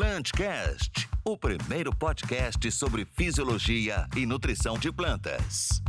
[0.00, 5.82] Plantcast, o primeiro podcast sobre fisiologia e nutrição de plantas.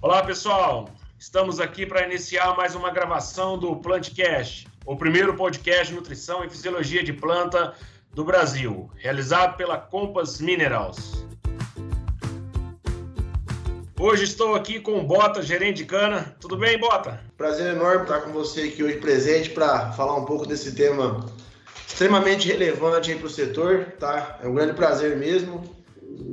[0.00, 0.88] Olá, pessoal.
[1.18, 6.48] Estamos aqui para iniciar mais uma gravação do Plantcast, o primeiro podcast de nutrição e
[6.48, 7.74] fisiologia de planta
[8.14, 11.26] do Brasil, realizado pela Compass Minerals.
[14.00, 16.34] Hoje estou aqui com o Bota, gerente de cana.
[16.40, 17.22] Tudo bem, Bota?
[17.36, 21.20] Prazer enorme estar com você aqui hoje presente para falar um pouco desse tema
[22.02, 24.40] extremamente relevante para o setor, tá?
[24.42, 25.62] É um grande prazer mesmo.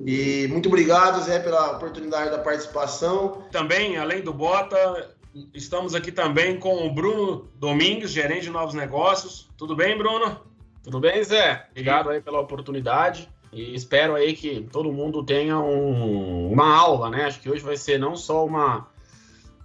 [0.03, 3.43] E muito obrigado, Zé, pela oportunidade da participação.
[3.51, 5.15] Também, além do Bota,
[5.53, 9.47] estamos aqui também com o Bruno Domingues, gerente de novos negócios.
[9.55, 10.39] Tudo bem, Bruno?
[10.83, 11.67] Tudo bem, Zé?
[11.69, 13.29] Obrigado aí pela oportunidade.
[13.53, 17.25] E espero aí que todo mundo tenha um, uma aula, né?
[17.25, 18.87] Acho que hoje vai ser não só uma,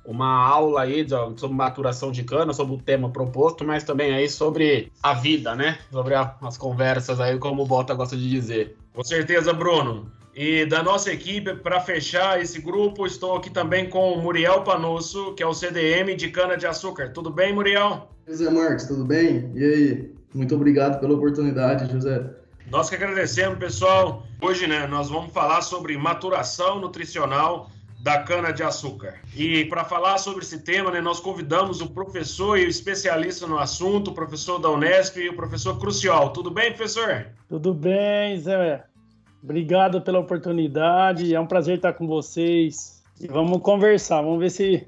[0.04, 4.92] uma aula aí sobre maturação de cana, sobre o tema proposto, mas também aí sobre
[5.02, 5.78] a vida, né?
[5.90, 8.76] Sobre a, as conversas aí, como o Bota gosta de dizer.
[8.92, 10.10] Com certeza, Bruno.
[10.34, 15.32] E da nossa equipe, para fechar esse grupo, estou aqui também com o Muriel Panosso,
[15.34, 17.12] que é o CDM de cana-de-açúcar.
[17.12, 18.08] Tudo bem, Muriel?
[18.26, 19.50] José Marcos, tudo bem?
[19.54, 20.14] E aí?
[20.34, 22.24] Muito obrigado pela oportunidade, José.
[22.68, 24.26] Nós que agradecemos, pessoal.
[24.42, 27.70] Hoje, né, nós vamos falar sobre maturação nutricional
[28.04, 29.14] da cana-de-açúcar.
[29.34, 33.58] E para falar sobre esse tema, né, nós convidamos o professor e o especialista no
[33.58, 36.28] assunto, o professor da Unesp e o professor Crucial.
[36.28, 37.28] Tudo bem, professor?
[37.48, 38.84] Tudo bem, Zé.
[39.42, 41.34] Obrigado pela oportunidade.
[41.34, 43.02] É um prazer estar com vocês.
[43.18, 44.86] E vamos conversar, vamos ver se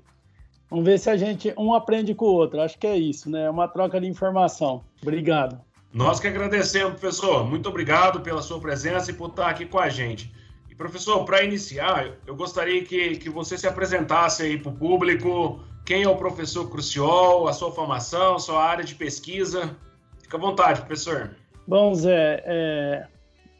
[0.69, 2.61] vamos ver se a gente um aprende com o outro.
[2.61, 3.45] Acho que é isso, né?
[3.45, 4.85] É uma troca de informação.
[5.01, 5.59] Obrigado.
[5.91, 7.49] Nós que agradecemos, professor.
[7.49, 10.31] Muito obrigado pela sua presença e por estar aqui com a gente.
[10.77, 15.61] Professor, para iniciar, eu gostaria que, que você se apresentasse aí para o público.
[15.85, 19.77] Quem é o professor Cruciol, a sua formação, sua área de pesquisa?
[20.23, 21.31] Fica à vontade, professor.
[21.67, 23.07] Bom, Zé, é,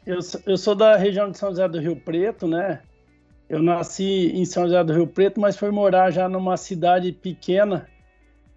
[0.05, 2.81] eu, eu sou da região de São José do Rio Preto, né?
[3.49, 7.87] Eu nasci em São José do Rio Preto, mas fui morar já numa cidade pequena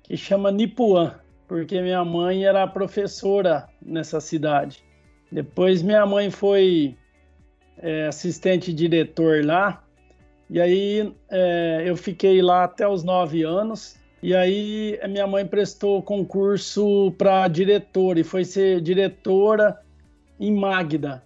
[0.02, 1.20] que chama Nipuã
[1.50, 4.84] porque minha mãe era professora nessa cidade.
[5.32, 6.96] Depois minha mãe foi
[7.80, 9.82] é, assistente diretor lá,
[10.48, 13.98] e aí é, eu fiquei lá até os nove anos.
[14.22, 19.80] E aí minha mãe prestou concurso para diretora e foi ser diretora
[20.38, 21.22] em Magda,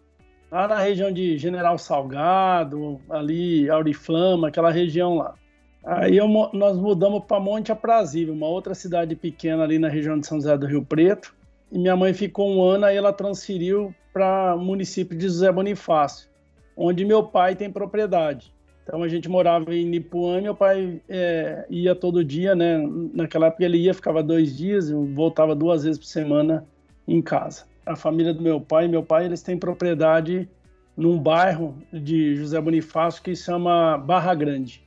[0.51, 5.35] lá na região de General Salgado, ali Auriflama, aquela região lá.
[5.85, 10.27] Aí eu, nós mudamos para Monte Aprazível, uma outra cidade pequena ali na região de
[10.27, 11.35] São José do Rio Preto.
[11.73, 16.29] E minha mãe ficou um ano, aí ela transferiu para o município de José Bonifácio,
[16.77, 18.53] onde meu pai tem propriedade.
[18.83, 22.79] Então a gente morava em Nipuã, meu pai é, ia todo dia, né?
[23.15, 26.67] Naquela época ele ia, ficava dois dias, voltava duas vezes por semana
[27.09, 27.65] em casa.
[27.87, 30.49] A família do meu pai, meu pai, eles têm propriedade
[30.97, 34.85] num bairro de José Bonifácio que chama Barra Grande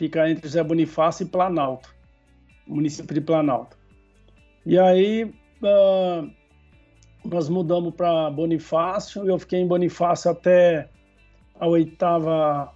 [0.00, 1.94] fica entre José Bonifácio e Planalto,
[2.66, 3.76] município de Planalto.
[4.64, 6.30] E aí uh,
[7.22, 10.88] nós mudamos para Bonifácio, eu fiquei em Bonifácio até
[11.60, 12.72] a oitava,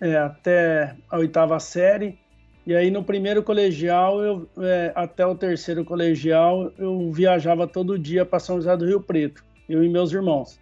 [0.00, 2.18] é, até a oitava série,
[2.66, 8.24] e aí no primeiro colegial, eu, é, até o terceiro colegial, eu viajava todo dia
[8.24, 10.60] para São José do Rio Preto, eu e meus irmãos.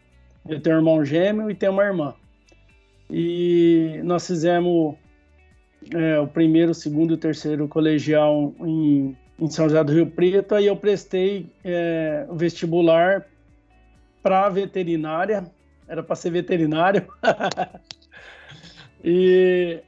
[0.48, 2.14] Eu tenho um irmão gêmeo e tenho uma irmã.
[3.08, 4.96] E nós fizemos
[5.94, 10.54] é, o primeiro, segundo e terceiro colegial em, em, São José do Rio Preto.
[10.54, 13.26] Aí eu prestei é, vestibular
[14.22, 15.44] para veterinária,
[15.86, 17.06] era para ser veterinário.
[19.04, 19.80] e,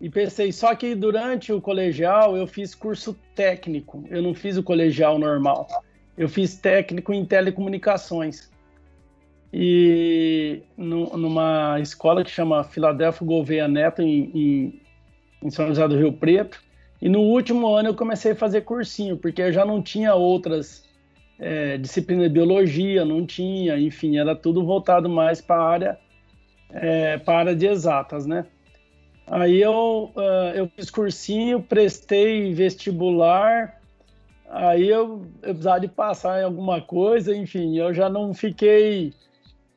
[0.00, 4.62] e pensei, só que durante o colegial eu fiz curso técnico, eu não fiz o
[4.62, 5.66] colegial normal.
[6.16, 8.50] Eu fiz técnico em telecomunicações.
[9.52, 14.80] E numa escola que chama Filadélfia Gouveia Neto, em, em,
[15.42, 16.62] em São José do Rio Preto.
[17.00, 20.84] E no último ano eu comecei a fazer cursinho, porque eu já não tinha outras
[21.38, 25.98] é, disciplinas de biologia, não tinha, enfim, era tudo voltado mais para a área,
[26.70, 28.46] é, para área de exatas, né?
[29.26, 33.80] Aí eu, uh, eu fiz cursinho, prestei vestibular,
[34.50, 39.12] aí eu, eu precisava de passar em alguma coisa, enfim, eu já não fiquei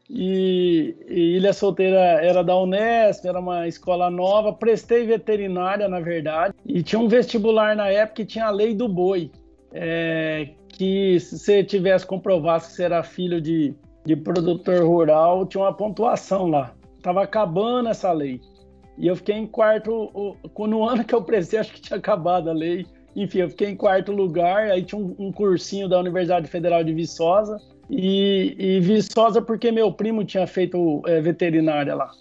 [0.10, 4.54] e, e, Ilha Solteira era da Unesp, era uma escola nova.
[4.54, 8.88] Prestei veterinária, na verdade, e tinha um vestibular na época que tinha a lei do
[8.88, 9.32] boi,
[9.72, 13.74] é, que se você tivesse comprovado que você era filho de,
[14.06, 16.74] de produtor rural, tinha uma pontuação lá.
[17.02, 18.42] Tava acabando essa lei.
[18.98, 20.12] E eu fiquei em quarto,
[20.58, 22.86] no ano que eu prestei, acho que tinha acabado a lei,
[23.16, 24.70] enfim, eu fiquei em quarto lugar.
[24.70, 27.58] Aí tinha um, um cursinho da Universidade Federal de Viçosa.
[27.90, 32.12] E, e Viçosa porque meu primo tinha feito é, veterinária lá.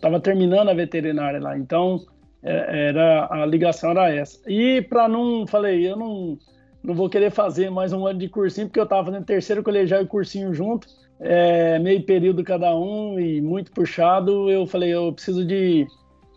[0.00, 1.58] Tava terminando a veterinária lá.
[1.58, 2.00] Então,
[2.42, 4.38] é, era a ligação era essa.
[4.48, 6.38] E para não, falei, eu não,
[6.84, 10.02] não vou querer fazer mais um ano de cursinho, porque eu estava fazendo terceiro colegial
[10.02, 10.86] e cursinho junto,
[11.18, 14.50] é, meio período cada um e muito puxado.
[14.50, 15.86] Eu falei, eu preciso de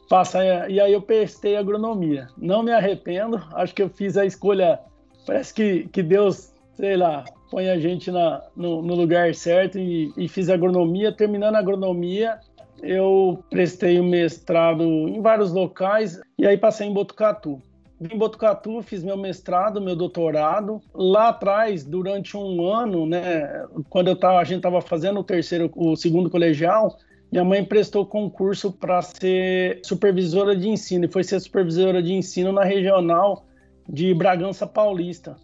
[0.09, 0.71] passar.
[0.71, 2.27] E aí eu prestei agronomia.
[2.37, 4.79] Não me arrependo, acho que eu fiz a escolha.
[5.25, 10.13] Parece que, que Deus, sei lá, põe a gente na, no, no lugar certo e,
[10.15, 11.11] e fiz agronomia.
[11.11, 12.39] Terminando a agronomia,
[12.81, 17.61] eu prestei o mestrado em vários locais e aí passei em Botucatu.
[17.99, 20.81] Vim em Botucatu, fiz meu mestrado, meu doutorado.
[20.93, 25.71] Lá atrás, durante um ano, né, quando eu tava, a gente estava fazendo o terceiro,
[25.75, 26.95] o segundo colegial,
[27.31, 32.51] minha mãe prestou concurso para ser supervisora de ensino e foi ser supervisora de ensino
[32.51, 33.45] na regional
[33.89, 35.35] de Bragança Paulista.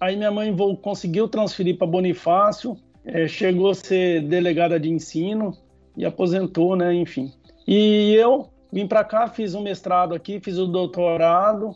[0.00, 5.56] Aí minha mãe conseguiu transferir para Bonifácio, é, chegou a ser delegada de ensino
[5.96, 6.94] e aposentou, né?
[6.94, 7.32] Enfim.
[7.66, 11.74] E eu vim para cá, fiz um mestrado aqui, fiz o doutorado,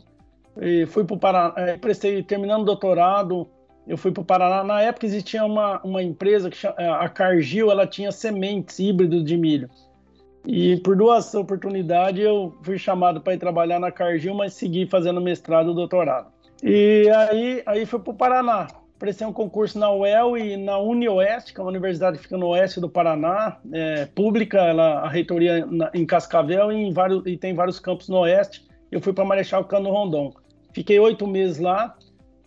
[0.59, 3.47] e fui para o Paraná, é, prestei, terminando o doutorado,
[3.87, 4.63] eu fui para o Paraná.
[4.63, 9.37] Na época existia uma, uma empresa, que chama, a Cargill, ela tinha sementes híbridos de
[9.37, 9.69] milho.
[10.45, 15.21] E por duas oportunidades eu fui chamado para ir trabalhar na Cargill, mas segui fazendo
[15.21, 16.31] mestrado e doutorado.
[16.63, 18.67] E aí, aí fui para o Paraná
[19.01, 22.49] prestei um concurso na UEL e na UniOeste, que é uma universidade que fica no
[22.49, 27.35] oeste do Paraná, é, pública, ela, a reitoria na, em Cascavel e, em vários, e
[27.35, 28.63] tem vários campos no oeste.
[28.91, 30.31] Eu fui para Marechal Cano Rondon.
[30.73, 31.95] Fiquei oito meses lá,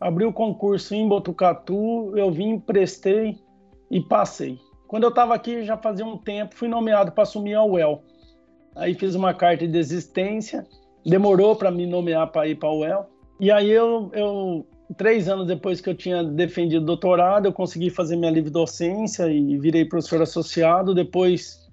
[0.00, 3.38] abri o concurso em Botucatu, eu vim, prestei
[3.90, 4.58] e passei.
[4.86, 8.02] Quando eu estava aqui, já fazia um tempo, fui nomeado para assumir a UEL.
[8.76, 10.66] Aí fiz uma carta de desistência,
[11.04, 13.06] demorou para me nomear para ir para a UEL.
[13.40, 14.66] E aí eu, eu
[14.96, 19.56] três anos depois que eu tinha defendido doutorado, eu consegui fazer minha livre docência e
[19.58, 20.94] virei professor associado.
[20.94, 21.63] Depois,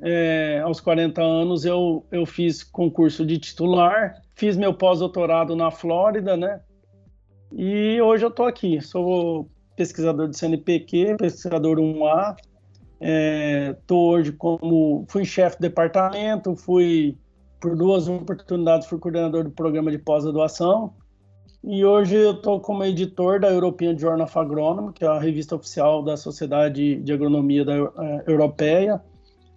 [0.00, 6.36] é, aos 40 anos, eu, eu fiz concurso de titular, fiz meu pós-doutorado na Flórida,
[6.36, 6.60] né?
[7.52, 12.36] E hoje eu estou aqui, sou pesquisador de CNPq, pesquisador 1A.
[13.78, 17.16] Estou é, hoje como fui chefe do departamento, fui
[17.60, 20.92] por duas oportunidades fui coordenador do programa de pós-graduação
[21.66, 25.56] e hoje eu estou como editor da European Journal of Agronomy, que é a revista
[25.56, 27.90] oficial da Sociedade de Agronomia da, uh,
[28.26, 29.00] Europeia.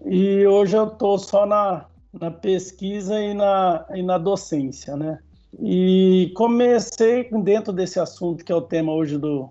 [0.05, 5.19] E hoje eu estou só na, na pesquisa e na, e na docência, né?
[5.59, 9.49] E comecei dentro desse assunto que é o tema hoje do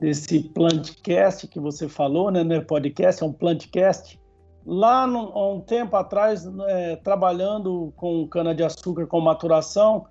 [0.00, 2.42] desse plantcast que você falou, né?
[2.42, 4.18] Não é podcast, é um plantcast.
[4.64, 10.06] Lá no, há um tempo atrás, é, trabalhando com cana-de-açúcar com maturação,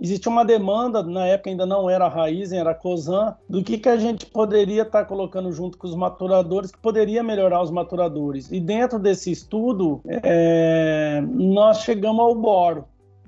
[0.00, 3.78] Existia uma demanda, na época ainda não era a Raizen, era a COSAN, do que,
[3.78, 7.70] que a gente poderia estar tá colocando junto com os maturadores, que poderia melhorar os
[7.70, 8.50] maturadores.
[8.50, 12.84] E dentro desse estudo, é, nós chegamos ao boro.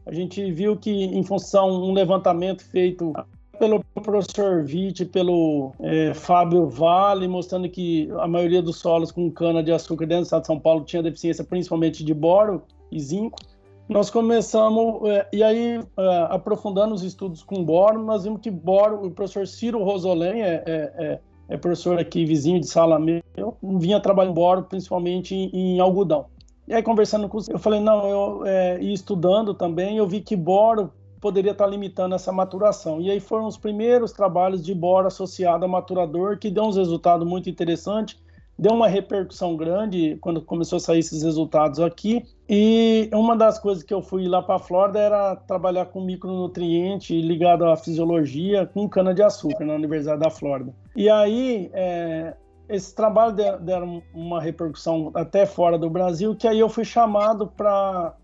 [0.07, 3.13] A gente viu que, em função um levantamento feito
[3.59, 10.07] pelo professor Witt, pelo é, Fábio Vale, mostrando que a maioria dos solos com cana-de-açúcar
[10.07, 13.39] dentro do estado de São Paulo tinha deficiência principalmente de boro e zinco
[13.91, 19.05] nós começamos, é, e aí, é, aprofundando os estudos com boro, nós vimos que boro,
[19.05, 23.99] o professor Ciro Rosolém, é, é, é, é professor aqui, vizinho de sala meu, vinha
[23.99, 26.27] trabalhando boro principalmente em, em algodão.
[26.69, 30.37] E aí, conversando com eu falei, não, eu, é, e estudando também, eu vi que
[30.37, 33.01] boro poderia estar limitando essa maturação.
[33.01, 37.27] E aí foram os primeiros trabalhos de boro associado a maturador, que deu uns resultados
[37.27, 38.17] muito interessantes,
[38.61, 42.23] deu uma repercussão grande quando começou a sair esses resultados aqui.
[42.47, 47.19] E uma das coisas que eu fui lá para a Flórida era trabalhar com micronutriente
[47.23, 50.75] ligado à fisiologia com cana-de-açúcar na Universidade da Flórida.
[50.95, 52.35] E aí, é,
[52.69, 58.15] esse trabalho deram uma repercussão até fora do Brasil, que aí eu fui chamado para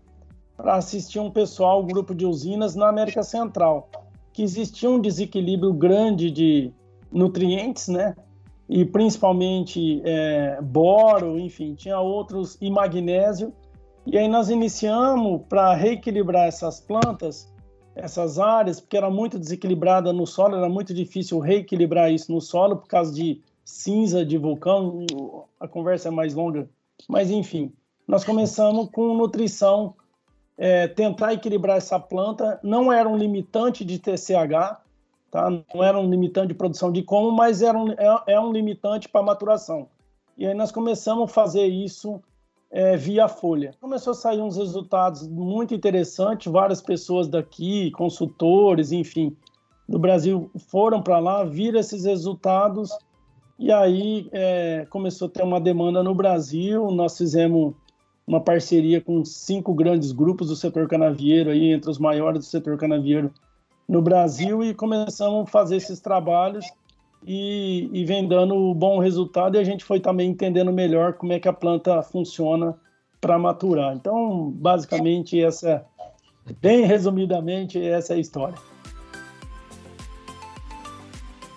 [0.59, 3.89] assistir um pessoal, um grupo de usinas na América Central,
[4.31, 6.71] que existia um desequilíbrio grande de
[7.11, 8.13] nutrientes, né?
[8.69, 13.53] E principalmente é, boro, enfim, tinha outros, e magnésio.
[14.05, 17.53] E aí nós iniciamos para reequilibrar essas plantas,
[17.95, 22.77] essas áreas, porque era muito desequilibrada no solo, era muito difícil reequilibrar isso no solo
[22.77, 25.05] por causa de cinza de vulcão,
[25.59, 26.69] a conversa é mais longa,
[27.07, 27.73] mas enfim,
[28.07, 29.93] nós começamos com nutrição,
[30.57, 34.79] é, tentar equilibrar essa planta, não era um limitante de TCH,
[35.31, 35.49] Tá?
[35.49, 39.09] Não era um limitante de produção de como, mas era um, é, é um limitante
[39.09, 39.87] para maturação.
[40.37, 42.21] E aí nós começamos a fazer isso
[42.71, 43.73] é, via folha.
[43.81, 49.35] Começou a sair uns resultados muito interessantes, várias pessoas daqui, consultores, enfim,
[49.87, 52.91] do Brasil foram para lá, viram esses resultados
[53.57, 56.91] e aí é, começou a ter uma demanda no Brasil.
[56.91, 57.73] Nós fizemos
[58.25, 62.77] uma parceria com cinco grandes grupos do setor canavieiro, aí, entre os maiores do setor
[62.77, 63.31] canavieiro
[63.87, 66.65] no Brasil, e começamos a fazer esses trabalhos
[67.25, 69.55] e, e vem dando bom resultado.
[69.55, 72.75] E a gente foi também entendendo melhor como é que a planta funciona
[73.21, 73.93] para maturar.
[73.93, 75.85] Então, basicamente, essa,
[76.61, 78.57] bem resumidamente, essa é a história.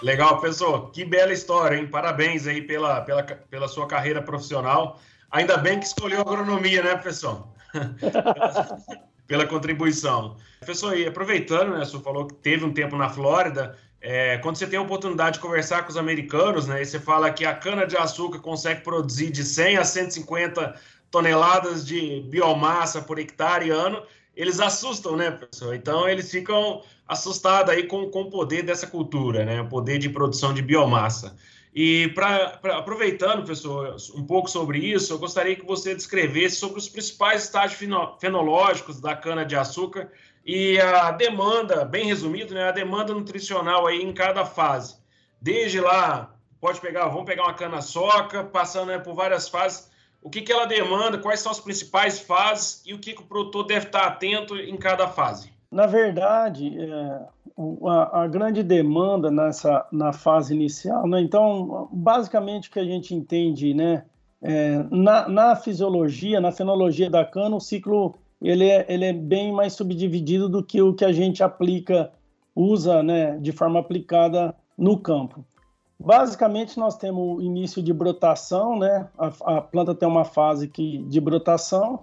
[0.02, 0.88] Legal, pessoal.
[0.88, 1.87] Que bela história, hein?
[1.87, 4.99] Parabéns aí pela, pela, pela sua carreira profissional.
[5.30, 7.49] Ainda bem que escolheu agronomia, né, professor?
[9.30, 10.37] pela contribuição.
[10.58, 14.56] Professor, e aproveitando, né, o senhor falou que teve um tempo na Flórida, é, quando
[14.56, 17.54] você tem a oportunidade de conversar com os americanos, né, e você fala que a
[17.54, 20.75] cana-de-açúcar consegue produzir de 100 a 150
[21.12, 24.02] toneladas de biomassa por hectare ano,
[24.34, 25.76] eles assustam, né, professor?
[25.76, 30.08] Então, eles ficam assustados aí com, com o poder dessa cultura, né, o poder de
[30.08, 31.37] produção de biomassa.
[31.75, 36.79] E pra, pra, aproveitando, professor, um pouco sobre isso, eu gostaria que você descrevesse sobre
[36.79, 37.81] os principais estágios
[38.19, 40.11] fenológicos da cana-de-açúcar
[40.45, 44.97] e a demanda, bem resumido, né, a demanda nutricional aí em cada fase.
[45.41, 49.91] Desde lá, pode pegar, vamos pegar uma cana-soca, passando né, por várias fases,
[50.23, 53.27] o que, que ela demanda, quais são as principais fases e o que, que o
[53.27, 55.53] produtor deve estar atento em cada fase.
[55.71, 57.21] Na verdade, é,
[57.87, 61.21] a, a, grande demanda nessa na fase inicial, né?
[61.21, 64.05] Então, basicamente o que a gente entende, né?
[64.43, 69.52] É, na, na, fisiologia, na fenologia da cana, o ciclo ele é, ele é bem
[69.52, 72.11] mais subdividido do que o que a gente aplica,
[72.55, 73.37] usa, né?
[73.38, 75.45] De forma aplicada no campo.
[75.99, 79.09] Basicamente, nós temos o início de brotação, né?
[79.19, 82.00] A, a planta tem uma fase que, de brotação,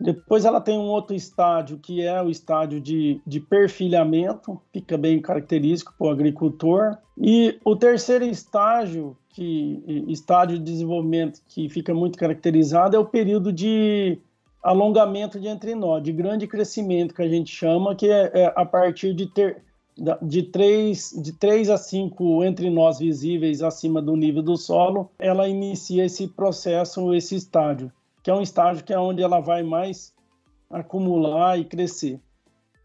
[0.00, 5.20] depois ela tem um outro estágio, que é o estádio de, de perfilhamento, fica bem
[5.20, 6.96] característico para o agricultor.
[7.16, 13.52] E o terceiro estágio, que estágio de desenvolvimento que fica muito caracterizado, é o período
[13.52, 14.18] de
[14.62, 19.12] alongamento de entrenó, de grande crescimento, que a gente chama, que é, é a partir
[19.14, 19.62] de ter
[20.22, 25.48] de 3, de 3 a 5 entre nós visíveis acima do nível do solo, ela
[25.48, 27.90] inicia esse processo, esse estágio
[28.28, 30.12] que é um estágio que é onde ela vai mais
[30.68, 32.20] acumular e crescer.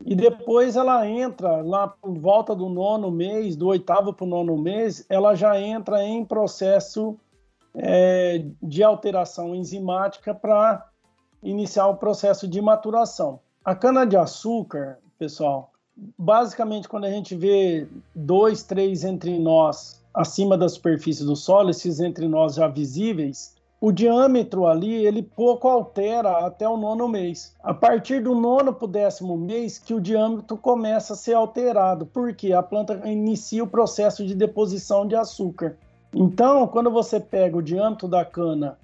[0.06, 4.58] E depois ela entra lá por volta do nono mês, do oitavo para o nono
[4.58, 7.18] mês, ela já entra em processo
[7.76, 10.90] é, de alteração enzimática para
[11.44, 13.42] iniciar o processo de maturação.
[13.66, 15.74] A cana-de-açúcar, pessoal,
[16.18, 17.86] basicamente quando a gente vê
[18.16, 23.53] dois, três entre nós acima da superfície do solo, esses entre nós já visíveis,
[23.84, 27.54] o diâmetro ali ele pouco altera até o nono mês.
[27.62, 32.06] A partir do nono para o décimo mês que o diâmetro começa a ser alterado,
[32.06, 35.76] porque a planta inicia o processo de deposição de açúcar.
[36.16, 38.80] Então, quando você pega o diâmetro da cana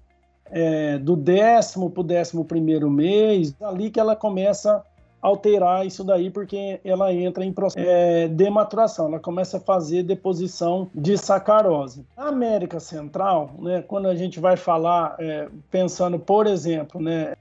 [0.52, 4.84] é, do décimo para o décimo primeiro mês, ali que ela começa
[5.22, 10.04] alterar isso daí, porque ela entra em processo é, de maturação, ela começa a fazer
[10.04, 12.06] deposição de sacarose.
[12.18, 17.36] Na América Central, né, quando a gente vai falar, é, pensando, por exemplo, né,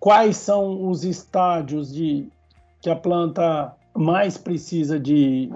[0.00, 2.28] quais são os estádios de
[2.80, 5.50] que a planta mais precisa de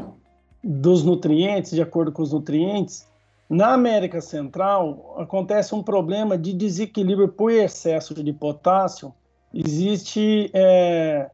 [0.64, 3.08] dos nutrientes, de acordo com os nutrientes,
[3.48, 9.12] na América Central acontece um problema de desequilíbrio por excesso de potássio.
[9.52, 11.30] Existe é,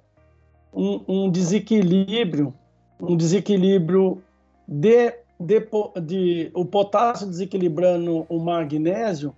[0.72, 2.54] um, um desequilíbrio,
[3.00, 4.22] um desequilíbrio
[4.66, 5.68] de, de,
[6.02, 9.34] de, o potássio desequilibrando o magnésio,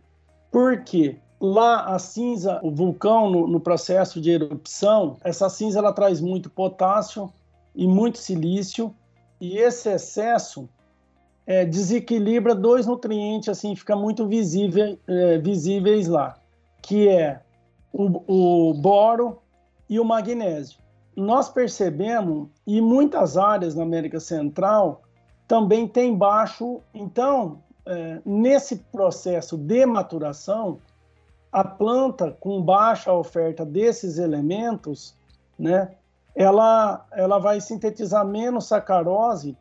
[0.50, 6.20] porque lá a cinza, o vulcão no, no, processo de erupção, essa cinza ela traz
[6.20, 7.32] muito potássio
[7.74, 8.94] e muito silício,
[9.40, 10.68] e esse excesso
[11.46, 16.36] é, desequilibra dois nutrientes, assim, fica muito visível, é, visíveis lá,
[16.82, 17.40] que é
[17.92, 19.38] o, o boro
[19.88, 20.80] e o magnésio
[21.20, 25.02] nós percebemos, e muitas áreas na América Central
[25.46, 26.80] também tem baixo.
[26.94, 30.78] Então, é, nesse processo de maturação,
[31.52, 35.14] a planta com baixa oferta desses elementos,
[35.58, 35.90] né,
[36.34, 39.56] ela, ela vai sintetizar menos sacarose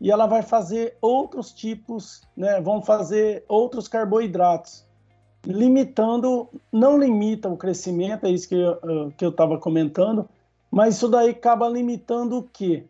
[0.00, 4.84] e ela vai fazer outros tipos, né, vão fazer outros carboidratos,
[5.46, 10.28] limitando, não limita o crescimento, é isso que eu estava comentando,
[10.74, 12.84] mas isso daí acaba limitando o quê?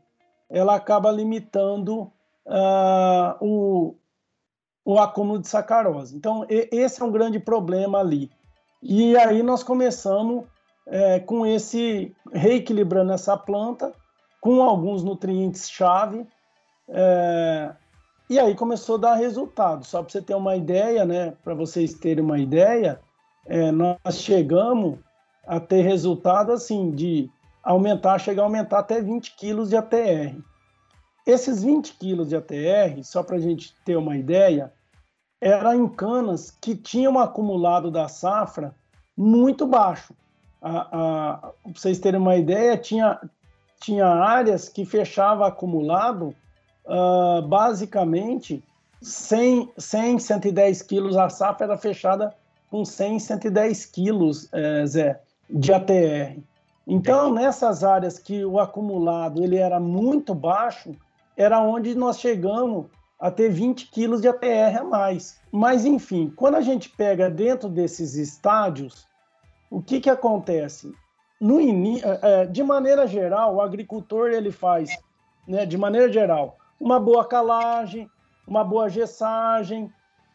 [0.48, 2.10] Ela acaba limitando
[2.46, 3.94] uh, o,
[4.82, 6.16] o acúmulo de sacarose.
[6.16, 8.30] Então, e, esse é um grande problema ali.
[8.82, 10.44] E aí nós começamos
[10.86, 13.92] é, com esse reequilibrando essa planta
[14.40, 16.26] com alguns nutrientes-chave
[16.88, 17.70] É,
[18.30, 19.84] e aí começou a dar resultado.
[19.84, 21.34] Só para você ter uma ideia, né?
[21.42, 23.00] Para vocês terem uma ideia,
[23.46, 24.98] é, nós chegamos
[25.46, 27.30] a ter resultado assim de
[27.64, 30.36] aumentar, chegar a aumentar até 20 quilos de ATR.
[31.26, 34.72] Esses 20 quilos de ATR, só para a gente ter uma ideia,
[35.40, 38.74] era em canas que tinham acumulado da safra
[39.16, 40.14] muito baixo.
[40.60, 43.18] Para vocês terem uma ideia, tinha,
[43.80, 46.34] tinha áreas que fechava acumulado
[46.86, 48.62] uh, basicamente
[49.00, 51.16] 100, 100, 110 quilos.
[51.16, 52.34] A safra era fechada
[52.70, 56.38] com 100, 110 quilos, é, Zé, de ATR.
[56.86, 60.94] Então, nessas áreas que o acumulado ele era muito baixo,
[61.36, 62.86] era onde nós chegamos
[63.18, 65.40] a ter 20 quilos de ATR a mais.
[65.50, 69.06] Mas, enfim, quando a gente pega dentro desses estádios,
[69.70, 70.92] o que, que acontece?
[71.40, 72.00] No in...
[72.00, 74.90] É, é, de maneira geral, o agricultor ele faz,
[75.48, 78.10] né, de maneira geral, uma boa calagem,
[78.46, 79.90] uma boa gessagem,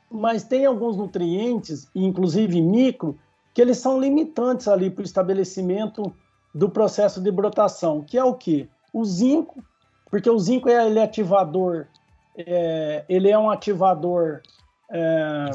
[0.10, 3.20] mas tem alguns nutrientes, inclusive micro,
[3.53, 6.12] que eles são limitantes ali para o estabelecimento
[6.53, 8.70] do processo de brotação, que é o que?
[8.94, 9.63] O zinco,
[10.10, 11.88] porque o zinco é ele é ativador,
[12.36, 14.41] é, ele é um ativador
[14.89, 15.51] é,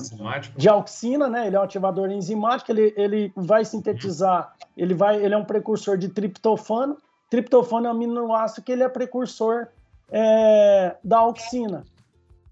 [0.56, 1.46] de auxina, né?
[1.46, 5.98] Ele é um ativador enzimático, ele, ele vai sintetizar, ele vai, ele é um precursor
[5.98, 6.96] de triptofano.
[7.28, 9.66] Triptofano é um aminoácido que ele é precursor
[10.10, 11.84] é, da auxina.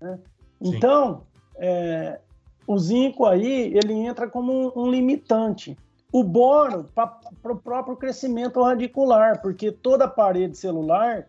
[0.00, 0.18] Né?
[0.61, 1.22] Então,
[1.56, 2.18] é,
[2.66, 5.76] o zinco aí ele entra como um, um limitante.
[6.12, 11.26] O boro para o próprio crescimento radicular, porque toda parede celular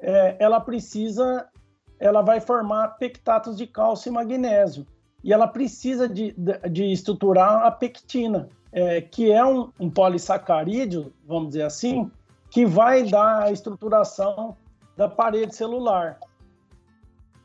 [0.00, 1.46] é, ela precisa,
[2.00, 4.86] ela vai formar pectatos de cálcio e magnésio.
[5.22, 11.12] E ela precisa de, de, de estruturar a pectina, é, que é um, um polissacarídeo,
[11.26, 12.10] vamos dizer assim,
[12.50, 14.56] que vai dar a estruturação
[14.96, 16.18] da parede celular.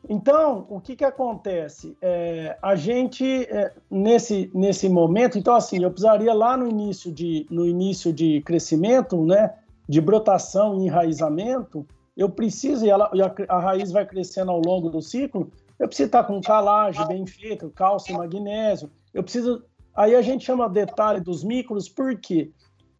[0.09, 1.97] Então, o que, que acontece?
[2.01, 7.45] É, a gente, é, nesse, nesse momento, então assim, eu precisaria lá no início de,
[7.49, 9.53] no início de crescimento, né,
[9.87, 14.59] de brotação e enraizamento, eu preciso, e, ela, e a, a, raiz vai crescendo ao
[14.59, 18.89] longo do ciclo, eu preciso estar com calagem bem feita, cálcio magnésio.
[19.13, 19.63] Eu preciso.
[19.95, 22.51] Aí a gente chama detalhe dos micros, por quê?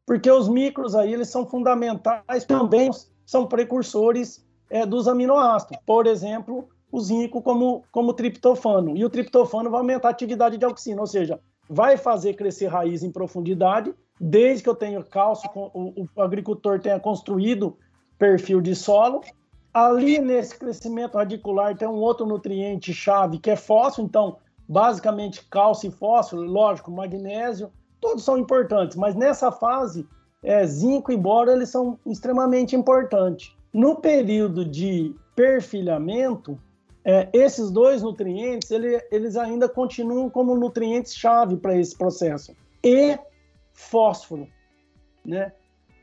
[0.06, 2.92] Porque os micros aí eles são fundamentais também,
[3.26, 5.78] são precursores é, dos aminoácidos.
[5.86, 8.96] Por exemplo, o zinco como, como triptofano.
[8.96, 13.04] E o triptofano vai aumentar a atividade de auxina, ou seja, vai fazer crescer raiz
[13.04, 17.78] em profundidade, desde que eu tenha cálcio, o, o agricultor tenha construído
[18.18, 19.22] perfil de solo.
[19.74, 25.90] Ali nesse crescimento radicular tem um outro nutriente chave que é fósforo, então basicamente cálcio
[25.90, 27.72] e fósforo, lógico, magnésio,
[28.02, 30.08] todos são importantes, mas nessa fase
[30.44, 33.56] é, zinco e boro eles são extremamente importantes.
[33.74, 36.60] No período de perfilhamento,
[37.08, 43.18] é, esses dois nutrientes ele, eles ainda continuam como nutrientes chave para esse processo e
[43.74, 44.48] fósforo,
[45.24, 45.54] né?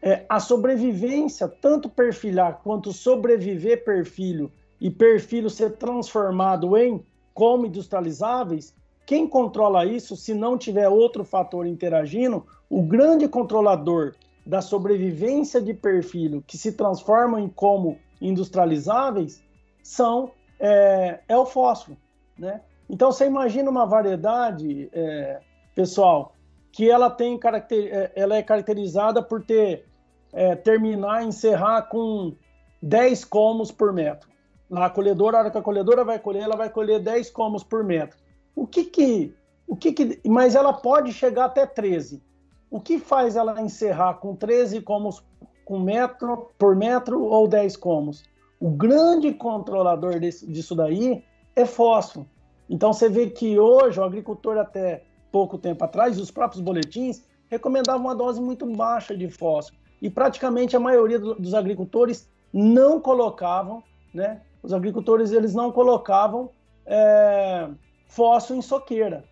[0.05, 8.75] é, a sobrevivência, tanto perfilhar quanto sobreviver perfilho e perfilho ser transformado em como industrializáveis,
[9.07, 14.15] quem controla isso, se não tiver outro fator interagindo, o grande controlador
[14.47, 19.43] da sobrevivência de perfilho que se transformam em como industrializáveis
[19.83, 20.33] são
[20.65, 21.99] é, é o fósforo,
[22.39, 22.63] né?
[22.89, 25.41] Então você imagina uma variedade, é,
[25.75, 26.35] pessoal,
[26.73, 29.87] que ela tem caracter, é, ela é caracterizada por ter
[30.33, 32.35] é, terminar, encerrar com
[32.83, 34.31] 10 comos por metro.
[34.71, 37.85] Na colhedora, a hora que a colhedora vai colher, ela vai colher 10 comos por
[37.85, 38.19] metro.
[38.57, 39.35] O que que,
[39.67, 42.23] o que que, mas ela pode chegar até 13.
[42.71, 45.23] O que faz ela encerrar com 13 comos
[45.65, 48.25] com metro por metro ou 10 comos?
[48.65, 51.23] O grande controlador desse, disso daí
[51.55, 52.27] é fósforo.
[52.67, 58.01] Então você vê que hoje o agricultor até pouco tempo atrás, os próprios boletins recomendavam
[58.01, 63.85] uma dose muito baixa de fósforo e praticamente a maioria do, dos agricultores não colocavam,
[64.15, 64.41] né?
[64.63, 66.49] Os agricultores eles não colocavam
[66.87, 67.69] é,
[68.07, 69.25] fósforo em soqueira.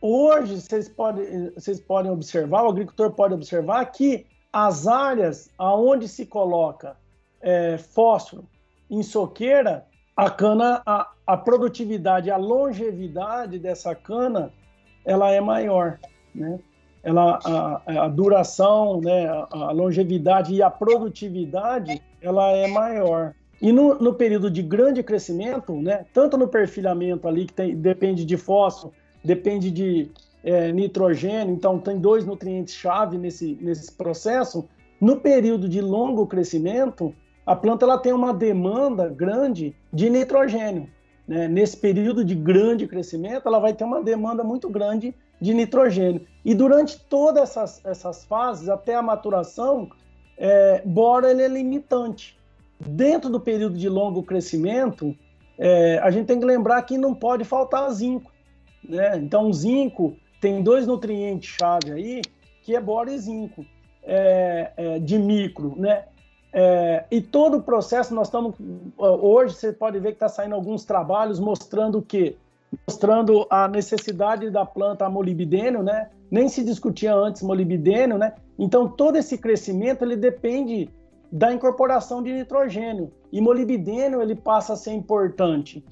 [0.00, 6.24] Hoje vocês podem, vocês podem observar, o agricultor pode observar que as áreas aonde se
[6.24, 6.96] coloca
[7.46, 8.44] é, fósforo
[8.90, 14.52] em soqueira, a cana, a, a produtividade, a longevidade dessa cana,
[15.04, 15.98] ela é maior,
[16.34, 16.58] né?
[17.04, 23.32] ela, a, a duração, né, a, longevidade e a produtividade, ela é maior.
[23.62, 28.24] E no, no, período de grande crescimento, né, tanto no perfilhamento ali, que tem, depende
[28.24, 28.92] de fósforo,
[29.24, 30.10] depende de
[30.42, 34.68] é, nitrogênio, então tem dois nutrientes-chave nesse, nesse processo,
[35.00, 37.14] no período de longo crescimento,
[37.46, 40.90] a planta ela tem uma demanda grande de nitrogênio.
[41.26, 41.46] Né?
[41.46, 46.26] Nesse período de grande crescimento, ela vai ter uma demanda muito grande de nitrogênio.
[46.44, 49.88] E durante todas essas, essas fases, até a maturação,
[50.36, 52.36] é, boro ele é limitante.
[52.80, 55.16] Dentro do período de longo crescimento,
[55.58, 58.32] é, a gente tem que lembrar que não pode faltar zinco.
[58.86, 59.18] Né?
[59.18, 62.22] Então, zinco tem dois nutrientes-chave aí,
[62.62, 63.64] que é boro e zinco,
[64.02, 65.74] é, é, de micro.
[65.76, 66.04] Né?
[66.58, 68.54] É, e todo o processo, nós estamos.
[68.96, 72.34] Hoje você pode ver que está saindo alguns trabalhos mostrando o quê?
[72.88, 76.08] Mostrando a necessidade da planta molibdênio, né?
[76.30, 78.32] Nem se discutia antes molibdênio, né?
[78.58, 80.88] Então todo esse crescimento ele depende
[81.30, 83.12] da incorporação de nitrogênio.
[83.30, 85.84] E molibdênio ele passa a ser importante.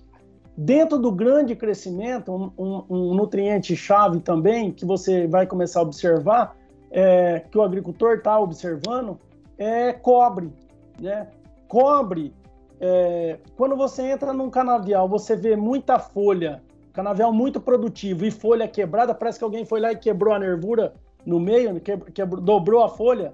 [0.56, 6.56] Dentro do grande crescimento, um, um, um nutriente-chave também, que você vai começar a observar,
[6.90, 9.18] é, que o agricultor está observando,
[9.58, 10.52] é cobre.
[11.00, 11.28] Né?
[11.68, 12.34] Cobre,
[12.80, 16.62] é, quando você entra num canavial, você vê muita folha,
[16.92, 20.94] canavial muito produtivo e folha quebrada, parece que alguém foi lá e quebrou a nervura
[21.24, 23.32] no meio, quebrou, dobrou a folha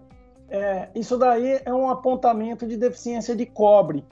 [0.50, 4.04] é, isso daí é um apontamento de deficiência de cobre.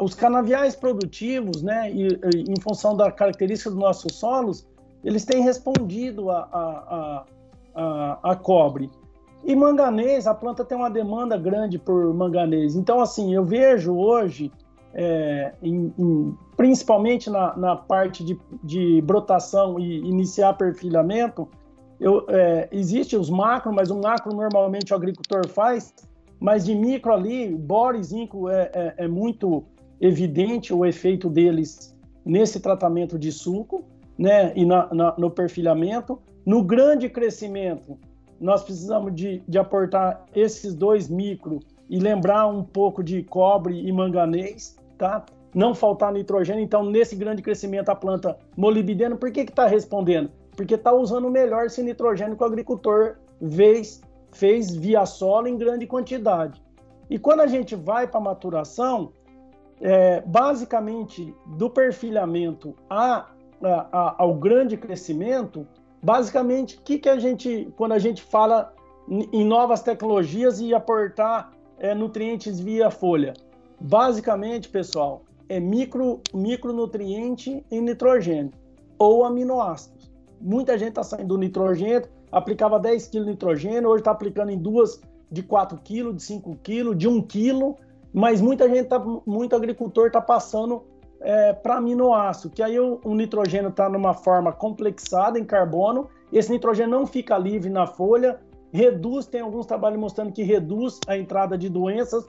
[0.00, 4.66] Os canaviais produtivos, né, e, e, em função da característica dos nossos solos,
[5.04, 7.24] eles têm respondido a, a,
[7.74, 8.90] a, a, cobre.
[9.44, 12.76] E manganês, a planta tem uma demanda grande por manganês.
[12.76, 14.52] Então, assim, eu vejo hoje,
[14.94, 21.48] é, em, em, principalmente na, na parte de, de brotação e iniciar perfilhamento,
[21.98, 25.92] eu, é, existe os macro, mas o macro normalmente o agricultor faz,
[26.38, 29.64] mas de micro ali, boro e zinco é, é, é muito
[30.00, 33.84] evidente o efeito deles nesse tratamento de suco,
[34.18, 36.20] né, e na, na, no perfilhamento.
[36.44, 37.96] No grande crescimento,
[38.42, 43.92] nós precisamos de, de aportar esses dois micro e lembrar um pouco de cobre e
[43.92, 45.24] manganês, tá?
[45.54, 46.62] Não faltar nitrogênio.
[46.62, 50.30] Então, nesse grande crescimento, a planta molibdeno, por que está respondendo?
[50.56, 53.16] porque está usando melhor esse nitrogênio que o agricultor
[53.50, 54.00] fez,
[54.32, 56.62] fez via solo em grande quantidade.
[57.08, 59.12] E quando a gente vai para a maturação,
[59.80, 63.30] é, basicamente do perfilhamento a,
[63.62, 65.66] a, a, ao grande crescimento,
[66.02, 68.74] basicamente, o que, que a gente, quando a gente fala
[69.08, 73.34] em novas tecnologias e aportar é, nutrientes via folha?
[73.80, 78.52] Basicamente, pessoal, é micro, micronutriente e nitrogênio
[78.98, 80.10] ou aminoácidos.
[80.40, 84.58] Muita gente está saindo do nitrogênio, aplicava 10 kg de nitrogênio, hoje está aplicando em
[84.58, 87.74] duas de 4 kg, de 5 kg, de 1 kg,
[88.12, 90.84] mas muita gente, tá, muito agricultor está passando
[91.22, 96.50] é, para aminoácido, que aí o, o nitrogênio está numa forma complexada em carbono, esse
[96.50, 98.40] nitrogênio não fica livre na folha,
[98.72, 102.28] reduz, tem alguns trabalhos mostrando que reduz a entrada de doenças,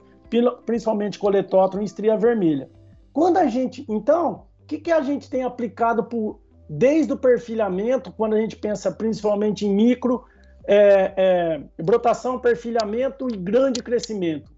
[0.66, 2.70] principalmente coletótron e estria vermelha.
[3.12, 8.12] Quando a gente, então, o que, que a gente tem aplicado por desde o perfilhamento,
[8.12, 10.24] quando a gente pensa principalmente em micro,
[10.66, 11.12] é,
[11.76, 14.50] é, brotação, perfilhamento e grande crescimento.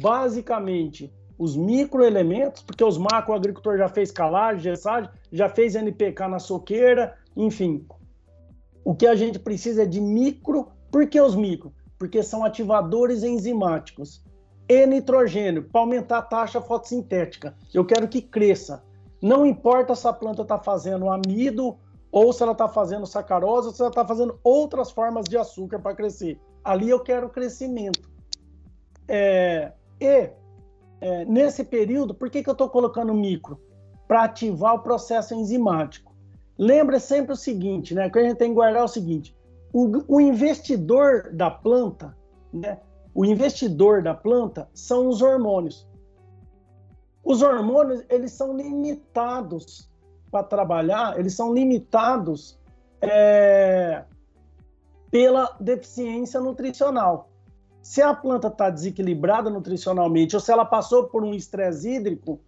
[0.00, 6.38] Basicamente, os microelementos, porque os macro agricultor já fez calagem, gessagem, já fez NPK na
[6.40, 7.86] soqueira, enfim.
[8.84, 10.68] O que a gente precisa é de micro.
[10.90, 11.72] Por que os micro?
[11.96, 14.24] Porque são ativadores enzimáticos.
[14.68, 17.54] E nitrogênio, para aumentar a taxa fotossintética.
[17.72, 18.82] Eu quero que cresça.
[19.22, 21.76] Não importa se a planta está fazendo amido
[22.10, 25.78] ou se ela está fazendo sacarose ou se ela está fazendo outras formas de açúcar
[25.78, 26.38] para crescer.
[26.64, 28.08] Ali eu quero crescimento.
[29.06, 30.30] É, e
[31.00, 33.60] é, nesse período, por que, que eu estou colocando micro?
[34.06, 36.14] Para ativar o processo enzimático.
[36.58, 38.10] Lembre sempre o seguinte, né?
[38.10, 39.36] Que a gente tem que guardar o seguinte:
[39.72, 42.16] o, o investidor da planta,
[42.52, 42.80] né?
[43.14, 45.88] O investidor da planta são os hormônios.
[47.24, 49.90] Os hormônios, eles são limitados
[50.30, 52.58] para trabalhar, eles são limitados
[53.00, 54.04] é,
[55.10, 57.27] pela deficiência nutricional.
[57.88, 62.38] Se a planta está desequilibrada nutricionalmente ou se ela passou por um estresse hídrico,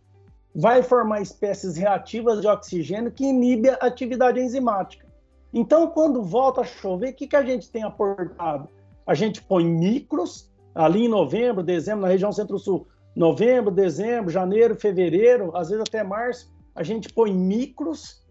[0.55, 5.07] vai formar espécies reativas de oxigênio que inibem a atividade enzimática.
[5.50, 8.68] Então, quando volta a chover, o que, que a gente tem aportado?
[9.07, 15.57] A gente põe micros, ali em novembro, dezembro, na região centro-sul, novembro, dezembro, janeiro, fevereiro,
[15.57, 18.22] às vezes até março, a gente põe micros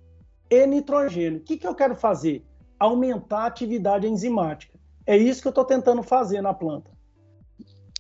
[0.47, 1.39] e nitrogênio.
[1.39, 2.45] O que, que eu quero fazer?
[2.79, 4.77] Aumentar a atividade enzimática.
[5.07, 6.98] É isso que eu estou tentando fazer na planta.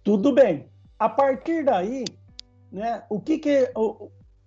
[0.03, 0.69] Tudo bem.
[0.97, 2.05] A partir daí,
[2.71, 3.71] né, o que que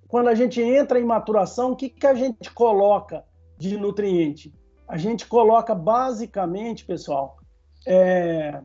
[0.08, 3.24] quando a gente entra em maturação, o que que a gente coloca
[3.56, 4.52] de nutriente?
[4.86, 7.38] A gente coloca basicamente, pessoal,
[7.86, 8.60] é,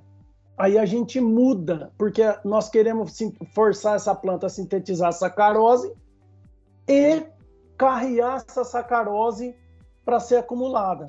[0.58, 3.17] aí a gente muda, porque nós queremos
[3.54, 5.93] forçar essa planta a sintetizar sacarose
[6.88, 7.26] e
[7.78, 9.56] carrear essa sacarose
[10.04, 11.06] para ser acumulada.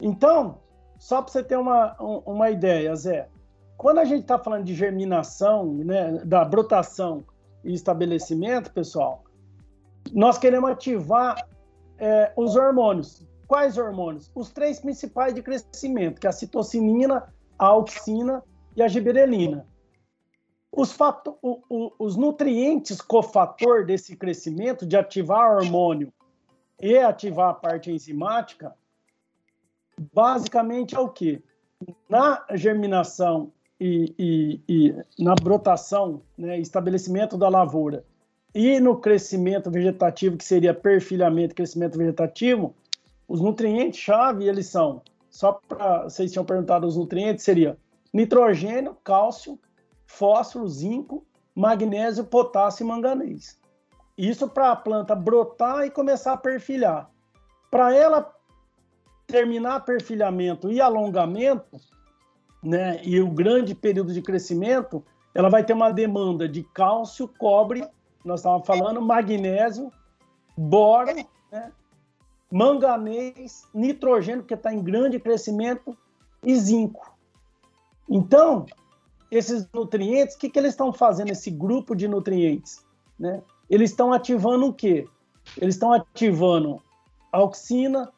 [0.00, 0.60] Então,
[0.98, 3.28] só para você ter uma, uma ideia, Zé,
[3.76, 7.24] quando a gente está falando de germinação, né, da brotação
[7.64, 9.24] e estabelecimento, pessoal,
[10.12, 11.48] nós queremos ativar
[11.98, 13.26] é, os hormônios.
[13.46, 14.30] Quais hormônios?
[14.34, 18.42] Os três principais de crescimento, que é a citocinina, a auxina
[18.76, 19.66] e a giberelina.
[20.72, 26.12] Os, fato, o, o, os nutrientes cofator desse crescimento, de ativar hormônio
[26.80, 28.74] e ativar a parte enzimática,
[30.12, 31.42] basicamente é o que?
[32.08, 33.52] Na germinação
[33.84, 38.02] e, e, e na brotação, né, estabelecimento da lavoura,
[38.54, 42.74] e no crescimento vegetativo, que seria perfilhamento, crescimento vegetativo,
[43.28, 47.76] os nutrientes-chave, eles são, só para vocês tinham perguntado os nutrientes, seria
[48.10, 49.58] nitrogênio, cálcio,
[50.06, 53.60] fósforo, zinco, magnésio, potássio e manganês.
[54.16, 57.10] Isso para a planta brotar e começar a perfilhar.
[57.70, 58.32] Para ela
[59.26, 61.78] terminar perfilhamento e alongamento,
[62.64, 67.86] né, e o grande período de crescimento, ela vai ter uma demanda de cálcio, cobre,
[68.24, 69.92] nós estávamos falando, magnésio,
[70.56, 71.14] boro,
[71.52, 71.70] né,
[72.50, 75.96] manganês, nitrogênio, porque está em grande crescimento,
[76.44, 77.14] e zinco.
[78.08, 78.66] Então,
[79.30, 82.84] esses nutrientes, o que, que eles estão fazendo, esse grupo de nutrientes?
[83.18, 83.42] Né?
[83.68, 85.08] Eles estão ativando o quê?
[85.56, 86.80] Eles estão ativando
[87.32, 88.12] auxina,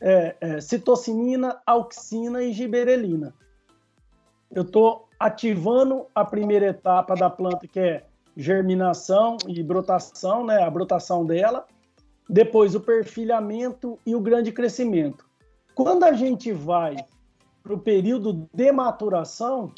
[0.00, 3.34] é, é, citocinina, auxina e giberelina.
[4.50, 8.04] Eu estou ativando a primeira etapa da planta, que é
[8.36, 11.66] germinação e brotação, né, a brotação dela,
[12.28, 15.24] depois o perfilhamento e o grande crescimento.
[15.74, 16.96] Quando a gente vai
[17.62, 19.72] para o período de maturação,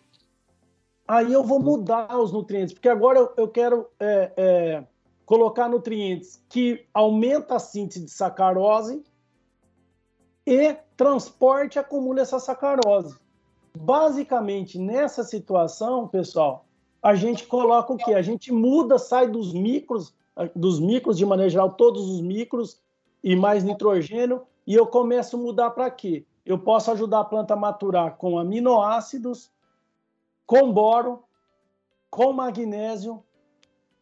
[1.07, 4.85] aí eu vou mudar os nutrientes, porque agora eu, quero é, é,
[5.25, 9.03] colocar nutrientes que aumenta a síntese de sacarose
[10.47, 13.17] e transporte e acumula essa sacarose.
[13.85, 16.67] Basicamente, nessa situação, pessoal,
[17.03, 18.15] a gente coloca o quê?
[18.15, 20.15] A gente muda, sai dos micros,
[20.55, 22.81] dos micros de maneira geral, todos os micros
[23.23, 26.25] e mais nitrogênio, e eu começo a mudar para quê?
[26.47, 29.51] eu posso ajudar a planta a maturar com aminoácidos,
[30.47, 31.25] com boro,
[32.09, 33.21] com magnésio,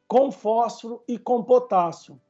[0.07, 2.21] com fósforo e com potássio.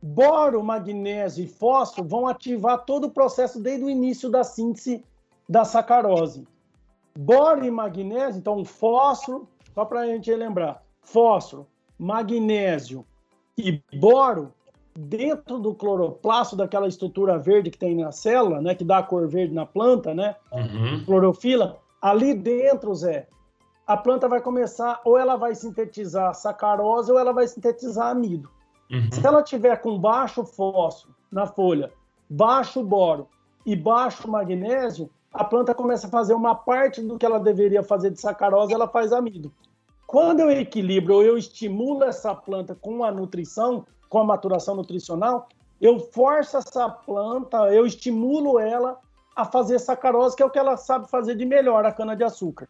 [0.00, 5.04] Boro, magnésio e fósforo vão ativar todo o processo desde o início da síntese
[5.48, 6.46] da sacarose.
[7.20, 11.66] Boro e magnésio, então fósforo, só para a gente lembrar, fósforo,
[11.98, 13.04] magnésio
[13.56, 14.52] e boro
[14.96, 19.26] dentro do cloroplasto, daquela estrutura verde que tem na célula, né, que dá a cor
[19.26, 21.04] verde na planta, né, uhum.
[21.04, 23.26] clorofila, ali dentro, Zé,
[23.84, 28.48] a planta vai começar, ou ela vai sintetizar sacarose, ou ela vai sintetizar amido.
[28.92, 29.08] Uhum.
[29.10, 31.92] Se ela tiver com baixo fósforo na folha,
[32.30, 33.26] baixo boro
[33.66, 38.10] e baixo magnésio, a planta começa a fazer uma parte do que ela deveria fazer
[38.10, 39.52] de sacarose, ela faz amido.
[40.06, 45.48] Quando eu equilibro ou eu estimulo essa planta com a nutrição, com a maturação nutricional,
[45.80, 48.98] eu forço essa planta, eu estimulo ela
[49.36, 52.68] a fazer sacarose, que é o que ela sabe fazer de melhor, a cana-de-açúcar.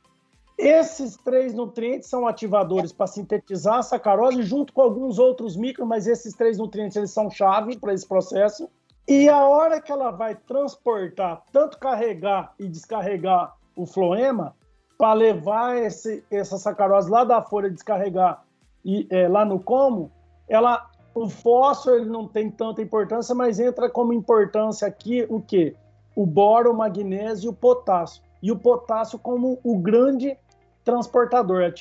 [0.58, 6.08] Esses três nutrientes são ativadores para sintetizar a sacarose, junto com alguns outros micros, mas
[6.08, 8.68] esses três nutrientes eles são chave para esse processo.
[9.08, 14.54] E a hora que ela vai transportar, tanto carregar e descarregar o floema,
[14.98, 18.44] para levar esse, essa sacarose lá da folha descarregar
[18.84, 20.10] e é, lá no como,
[20.48, 25.74] ela o fósforo ele não tem tanta importância, mas entra como importância aqui o que?
[26.14, 28.22] O boro, o magnésio e o potássio.
[28.42, 30.36] E o potássio como o grande
[30.84, 31.72] transportador,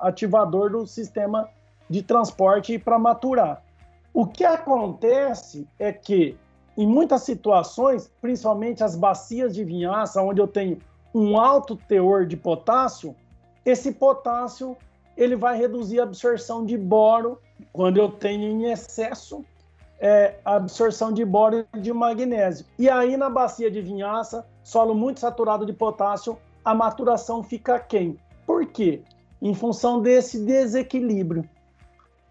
[0.00, 1.48] ativador do sistema
[1.88, 3.62] de transporte para maturar.
[4.12, 6.36] O que acontece é que,
[6.76, 10.78] em muitas situações, principalmente as bacias de vinhaça, onde eu tenho
[11.14, 13.14] um alto teor de potássio,
[13.64, 14.76] esse potássio
[15.16, 17.38] ele vai reduzir a absorção de boro
[17.72, 19.44] quando eu tenho em excesso
[20.00, 22.64] é, a absorção de boro e de magnésio.
[22.78, 28.18] E aí, na bacia de vinhaça, solo muito saturado de potássio, a maturação fica quem?
[28.46, 29.02] Por quê?
[29.42, 31.48] Em função desse desequilíbrio.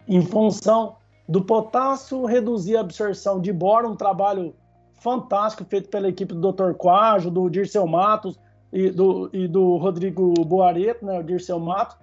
[0.08, 0.96] Em função
[1.30, 4.56] do potássio reduzir a absorção de boro, um trabalho
[4.96, 6.74] fantástico feito pela equipe do Dr.
[6.74, 8.40] Quajo, do Dirceu Matos
[8.74, 11.98] e do, e do Rodrigo Boareto, né, o Dirceu Matos,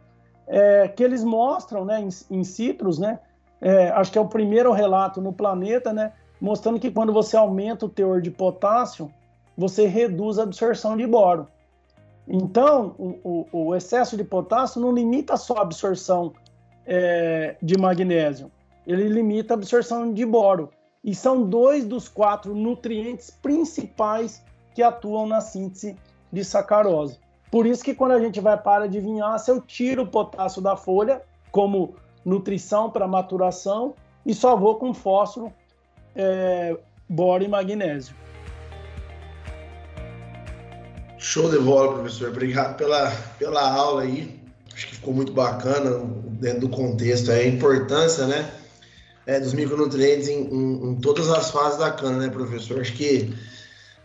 [0.47, 2.09] é, que eles mostram né, em,
[2.39, 3.19] em citros, né,
[3.61, 7.85] é, acho que é o primeiro relato no planeta, né, mostrando que quando você aumenta
[7.85, 9.11] o teor de potássio,
[9.59, 11.49] você reduz a absorção de boro.
[12.29, 16.33] Então, o, o, o excesso de potássio não limita só a absorção
[16.87, 18.53] é, de magnésio,
[18.87, 20.71] ele limita a absorção de boro.
[21.03, 24.43] E são dois dos quatro nutrientes principais
[24.75, 25.97] que atuam na síntese
[26.33, 27.19] de sacarose.
[27.51, 30.77] Por isso que quando a gente vai para de vinhaça, eu tiro o potássio da
[30.77, 31.95] folha como
[32.25, 33.95] nutrição para maturação
[34.25, 35.53] e só vou com fósforo,
[36.15, 36.77] é,
[37.09, 38.15] boro e magnésio.
[41.19, 42.29] Show de bola, professor.
[42.29, 44.41] Obrigado pela, pela aula aí.
[44.75, 46.03] Acho que ficou muito bacana
[46.39, 48.51] dentro do contexto, a importância, né,
[49.27, 52.81] é, dos micronutrientes em, em, em, todas as fases da cana, né, professor?
[52.81, 53.35] Acho que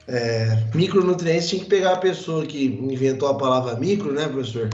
[0.08, 4.70] é, micronutrientes tinha que pegar a pessoa que inventou a palavra micro, né, professor?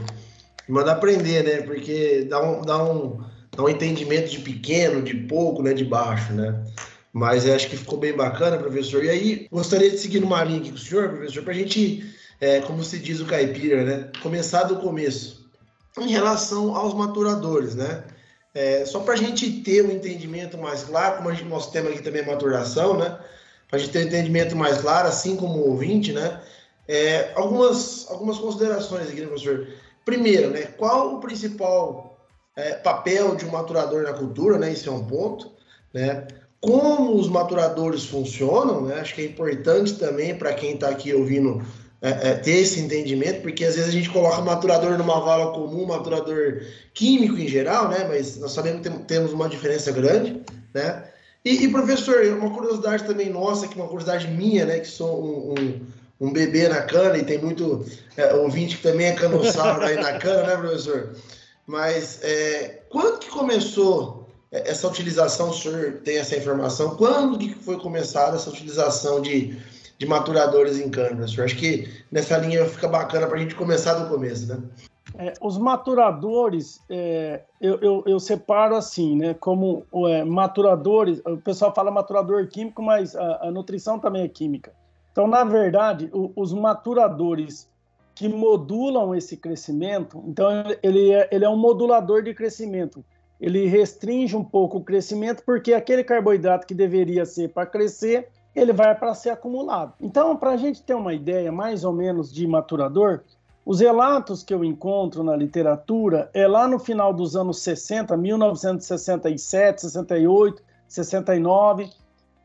[0.66, 1.62] E mandar aprender, né?
[1.62, 3.20] Porque dá um, dá um,
[3.54, 6.64] dá um entendimento de pequeno, de pouco, né, de baixo, né?
[7.12, 9.04] Mas acho que ficou bem bacana, professor.
[9.04, 12.04] E aí, gostaria de seguir numa linha aqui com o senhor, professor, para a gente,
[12.40, 14.10] é, como se diz o caipira, né?
[14.22, 15.46] Começar do começo.
[15.98, 18.04] Em relação aos maturadores, né?
[18.54, 21.90] É, só para a gente ter um entendimento mais claro, como a gente, nosso tema
[21.90, 23.18] aqui também é maturação, né?
[23.68, 26.40] Para a gente ter um entendimento mais claro, assim como o ouvinte, né?
[26.86, 29.68] É, algumas, algumas considerações aqui, né, professor?
[30.04, 30.62] Primeiro, né?
[30.62, 32.18] Qual o principal
[32.56, 34.72] é, papel de um maturador na cultura, né?
[34.72, 35.52] Isso é um ponto,
[35.92, 36.26] né?
[36.60, 39.00] Como os maturadores funcionam, né?
[39.00, 41.62] Acho que é importante também para quem está aqui ouvindo
[42.00, 45.86] é, é, ter esse entendimento, porque às vezes a gente coloca maturador numa vala comum,
[45.86, 46.62] maturador
[46.94, 48.06] químico em geral, né?
[48.08, 50.40] Mas nós sabemos que temos uma diferença grande,
[50.72, 51.04] né?
[51.44, 54.78] E, e, professor, uma curiosidade também nossa, que uma curiosidade minha, né?
[54.78, 57.84] Que sou um, um, um bebê na cana e tem muito
[58.16, 61.16] é, ouvinte que também é canossauro aí na cana, né, professor?
[61.66, 66.96] Mas é, quando que começou essa utilização, o senhor tem essa informação?
[66.96, 69.58] Quando que foi começada essa utilização de
[69.98, 71.44] de maturadores em cana, professor.
[71.44, 74.62] Acho que nessa linha fica bacana para a gente começar do começo, né?
[75.16, 79.34] É, os maturadores, é, eu, eu, eu, separo assim, né?
[79.34, 84.72] Como é, maturadores, o pessoal fala maturador químico, mas a, a nutrição também é química.
[85.10, 87.68] Então, na verdade, o, os maturadores
[88.14, 90.48] que modulam esse crescimento, então
[90.82, 93.04] ele é, ele é um modulador de crescimento.
[93.40, 98.72] Ele restringe um pouco o crescimento, porque aquele carboidrato que deveria ser para crescer, ele
[98.72, 99.94] vai para ser acumulado.
[100.00, 103.20] Então, para a gente ter uma ideia mais ou menos de maturador,
[103.64, 109.82] os relatos que eu encontro na literatura é lá no final dos anos 60, 1967,
[109.82, 111.90] 68, 69,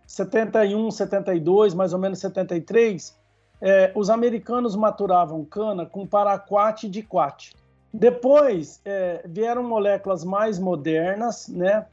[0.05, 3.17] 71, 72, mais ou menos 73,
[3.61, 7.53] é, os americanos maturavam cana com paraquat de quat.
[7.93, 11.85] Depois é, vieram moléculas mais modernas, né,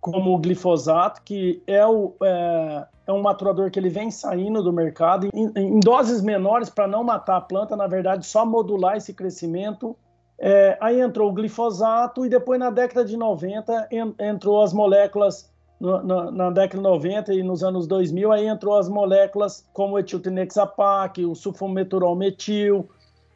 [0.00, 4.72] como o glifosato, que é, o, é, é, um maturador que ele vem saindo do
[4.72, 9.12] mercado em, em doses menores para não matar a planta, na verdade, só modular esse
[9.12, 9.96] crescimento.
[10.38, 15.50] É, aí entrou o glifosato e depois na década de 90 en, entrou as moléculas
[15.78, 19.94] no, na, na, década de 90 e nos anos 2000 aí entrou as moléculas como
[19.94, 22.88] o etiltenexapac, o sulfometurol metil,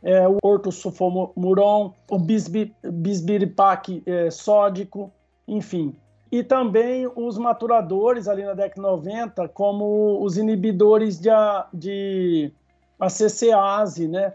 [0.03, 5.13] é, o ortosulfomuron, o bisbiripac é, sódico,
[5.47, 5.95] enfim
[6.31, 11.31] e também os maturadores ali na década de 90, como os inibidores de,
[11.73, 12.53] de
[12.99, 14.35] ACCase, né?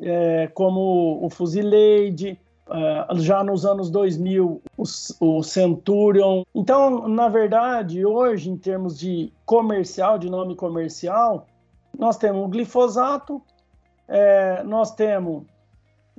[0.00, 2.38] É, como o Fusileide,
[2.70, 4.82] é, já nos anos 2000, o,
[5.20, 6.44] o Centurion.
[6.54, 11.46] Então, na verdade, hoje, em termos de comercial, de nome comercial,
[11.98, 13.42] nós temos o glifosato,
[14.08, 15.42] é, nós temos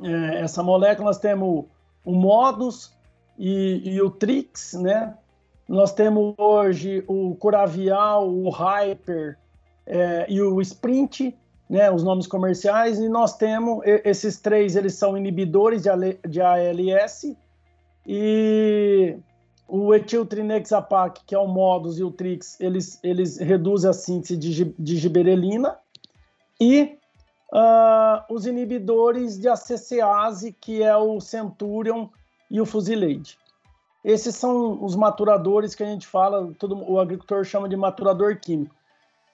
[0.04, 1.66] é, essa molécula, nós temos
[2.06, 2.93] o modus,
[3.38, 5.16] e, e o Trix, né?
[5.68, 9.38] Nós temos hoje o Curavial, o Hyper
[9.86, 11.36] é, e o Sprint,
[11.70, 15.84] né, os nomes comerciais, e nós temos esses três, eles são inibidores
[16.28, 17.36] de ALS,
[18.06, 19.18] e
[19.68, 24.66] o etiltrinexapac, que é o Modus, e o Trix, eles, eles reduzem a síntese de,
[24.78, 25.78] de giberelina,
[26.60, 26.98] e
[27.52, 32.10] uh, os inibidores de ACCase, que é o Centurion
[32.54, 33.40] e o Fusileide.
[34.06, 38.76] Esses são os maturadores que a gente fala, todo, o agricultor chama de maturador químico.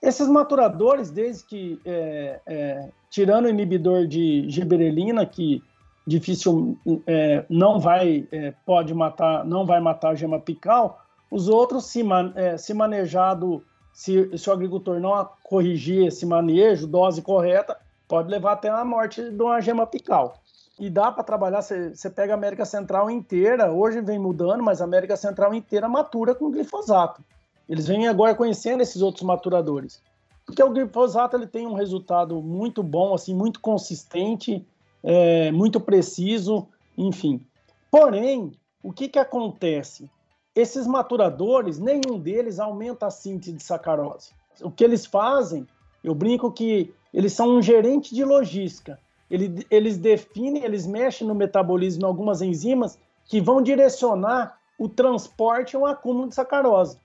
[0.01, 5.61] Esses maturadores, desde que, é, é, tirando o inibidor de giberelina, que
[6.07, 11.85] difícil é, não vai, é, pode matar, não vai matar a gema apical, os outros,
[11.87, 13.61] se, man, é, se manejado,
[13.91, 19.29] se, se o agricultor não corrigir esse manejo, dose correta, pode levar até a morte
[19.29, 20.38] de uma gema apical
[20.79, 21.61] e dá para trabalhar.
[21.61, 26.33] Você pega a América Central inteira, hoje vem mudando, mas a América Central inteira matura
[26.33, 27.21] com glifosato.
[27.67, 30.01] Eles vêm agora conhecendo esses outros maturadores.
[30.45, 34.65] Porque o glifosato ele tem um resultado muito bom, assim, muito consistente,
[35.03, 36.67] é, muito preciso,
[36.97, 37.45] enfim.
[37.91, 40.09] Porém, o que, que acontece?
[40.55, 44.31] Esses maturadores, nenhum deles aumenta a síntese de sacarose.
[44.61, 45.67] O que eles fazem,
[46.03, 48.99] eu brinco que eles são um gerente de logística.
[49.29, 55.73] Eles, eles definem, eles mexem no metabolismo em algumas enzimas que vão direcionar o transporte
[55.73, 56.97] e o acúmulo de sacarose.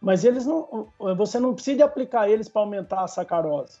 [0.00, 3.78] Mas eles não, você não precisa aplicar eles para aumentar a sacarose.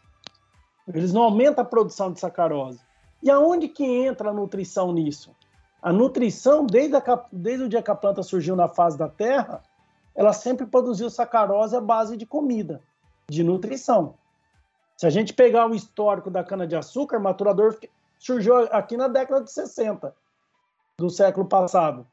[0.88, 2.80] Eles não aumentam a produção de sacarose.
[3.22, 5.34] E aonde que entra a nutrição nisso?
[5.82, 9.62] A nutrição, desde, a, desde o dia que a planta surgiu na fase da terra,
[10.14, 12.80] ela sempre produziu sacarose à base de comida,
[13.28, 14.14] de nutrição.
[15.02, 17.76] Se a gente pegar o histórico da cana-de-açúcar, maturador
[18.20, 20.14] surgiu aqui na década de 60
[20.96, 22.06] do século passado.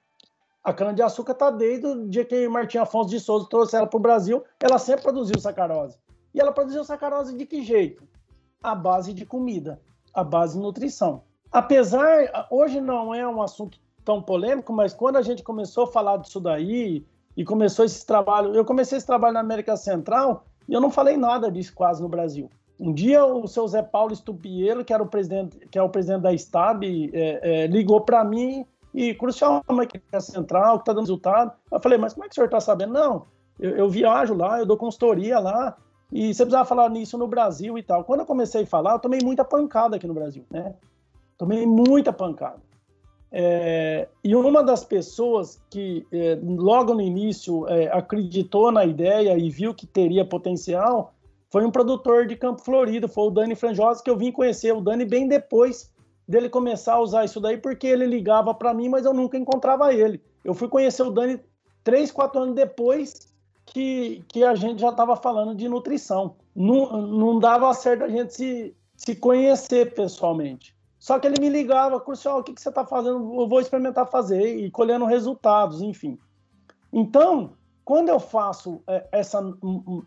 [0.63, 4.01] A cana-de-açúcar está desde o dia que Martim Afonso de Souza trouxe ela para o
[4.01, 5.99] Brasil, ela sempre produziu sacarose.
[6.33, 8.03] E ela produziu sacarose de que jeito?
[8.63, 9.79] A base de comida,
[10.11, 11.21] a base de nutrição.
[11.51, 16.17] Apesar, hoje não é um assunto tão polêmico, mas quando a gente começou a falar
[16.17, 17.05] disso daí
[17.37, 21.17] e começou esse trabalho, eu comecei esse trabalho na América Central e eu não falei
[21.17, 22.49] nada disso quase no Brasil.
[22.79, 26.21] Um dia o seu Zé Paulo Estupiero, que era o presidente, que é o presidente
[26.21, 29.63] da STAB, é, é, ligou para mim e Crucial
[30.11, 31.51] é Central, que está dando resultado.
[31.71, 32.93] Eu falei, mas como é que o senhor está sabendo?
[32.93, 33.25] Não,
[33.59, 35.75] eu, eu, viajo lá, eu dou consultoria lá,
[36.11, 38.03] e você precisava falar nisso no Brasil e tal.
[38.03, 40.73] Quando eu comecei a falar, eu tomei muita pancada aqui no Brasil, né?
[41.37, 42.59] Tomei muita pancada.
[43.31, 49.51] É, e uma das pessoas que é, logo no início é, acreditou na ideia e
[49.51, 51.13] viu que teria potencial
[51.49, 54.81] foi um produtor de Campo Florido, foi o Dani Franjosa, que eu vim conhecer o
[54.81, 55.91] Dani bem depois
[56.27, 59.91] dele começar a usar isso daí, porque ele ligava para mim, mas eu nunca encontrava
[59.91, 60.21] ele.
[60.45, 61.39] Eu fui conhecer o Dani
[61.83, 63.33] três, quatro anos depois
[63.65, 66.35] que, que a gente já estava falando de nutrição.
[66.55, 70.77] Não, não dava certo a gente se, se conhecer pessoalmente.
[70.99, 73.41] Só que ele me ligava, Crucial, o que, que você está fazendo?
[73.41, 76.19] Eu vou experimentar fazer e colhendo resultados, enfim.
[76.93, 77.53] Então,
[77.85, 79.41] quando eu faço é, essa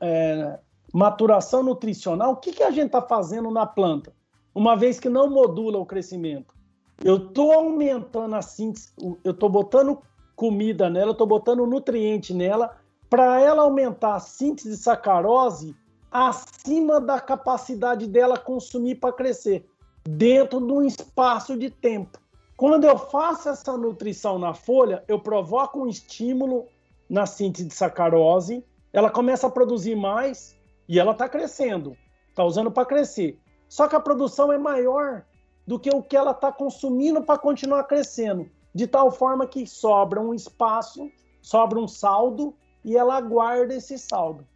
[0.00, 0.58] é,
[0.92, 4.12] maturação nutricional, o que, que a gente está fazendo na planta?
[4.54, 6.54] uma vez que não modula o crescimento.
[7.02, 8.92] Eu estou aumentando a síntese,
[9.24, 9.98] eu estou botando
[10.36, 12.76] comida nela, eu estou botando nutriente nela,
[13.08, 15.74] para ela aumentar a síntese de sacarose
[16.10, 19.66] acima da capacidade dela consumir para crescer,
[20.04, 22.18] dentro de um espaço de tempo.
[22.56, 26.66] Quando eu faço essa nutrição na folha, eu provoco um estímulo
[27.08, 30.54] na síntese de sacarose, ela começa a produzir mais
[30.88, 31.96] e ela está crescendo,
[32.28, 33.38] está usando para crescer.
[33.68, 35.24] Só que a produção é maior
[35.66, 40.20] do que o que ela está consumindo para continuar crescendo, de tal forma que sobra
[40.20, 41.10] um espaço,
[41.40, 42.54] sobra um saldo
[42.84, 44.46] e ela guarda esse saldo.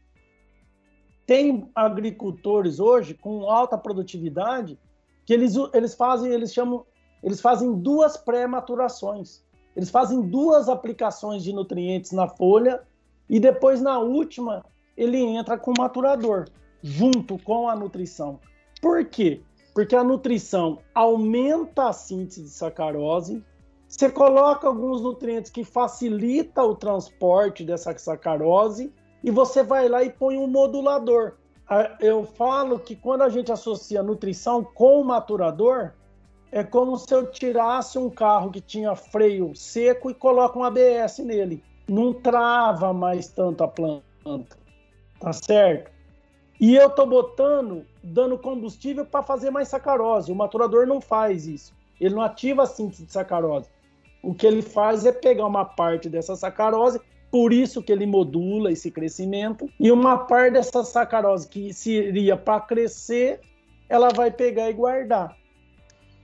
[1.27, 4.79] Tem agricultores hoje com alta produtividade
[5.24, 6.87] que eles, eles fazem, eles chamam,
[7.22, 9.45] eles fazem duas pré-maturações.
[9.74, 12.83] Eles fazem duas aplicações de nutrientes na folha
[13.29, 14.64] e depois na última
[14.97, 16.47] ele entra com o maturador
[16.82, 18.38] junto com a nutrição.
[18.80, 19.42] Por quê?
[19.74, 23.42] Porque a nutrição aumenta a síntese de sacarose,
[23.88, 28.92] você coloca alguns nutrientes que facilita o transporte dessa sacarose
[29.22, 31.34] e você vai lá e põe um modulador.
[32.01, 35.92] Eu falo que quando a gente associa nutrição com maturador,
[36.51, 41.18] é como se eu tirasse um carro que tinha freio seco e coloca um ABS
[41.20, 41.62] nele.
[41.88, 44.57] Não trava mais tanto a planta.
[45.20, 45.90] Tá certo?
[46.60, 50.32] E eu tô botando, dando combustível para fazer mais sacarose.
[50.32, 51.74] O maturador não faz isso.
[52.00, 53.68] Ele não ativa a síntese de sacarose.
[54.22, 57.00] O que ele faz é pegar uma parte dessa sacarose,
[57.30, 62.60] por isso que ele modula esse crescimento, e uma parte dessa sacarose que seria para
[62.60, 63.40] crescer,
[63.88, 65.36] ela vai pegar e guardar.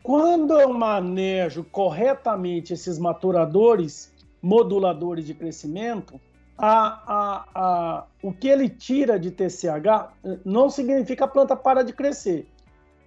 [0.03, 4.13] Quando eu manejo corretamente esses maturadores,
[4.43, 6.21] moduladores de crescimento,
[6.57, 10.13] a, a, a, o que ele tira de TCH
[10.45, 12.47] não significa a planta para de crescer.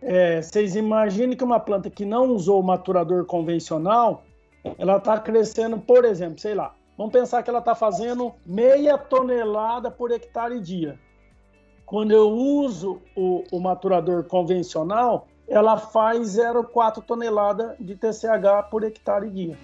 [0.02, 4.24] É, vocês imaginem que uma planta que não usou o maturador convencional,
[4.78, 9.90] ela está crescendo, por exemplo, sei lá, vamos pensar que ela está fazendo meia tonelada
[9.90, 11.00] por hectare dia.
[11.86, 19.30] Quando eu uso o, o maturador convencional, ela faz 0,4 tonelada de TCH por hectare
[19.30, 19.58] dia.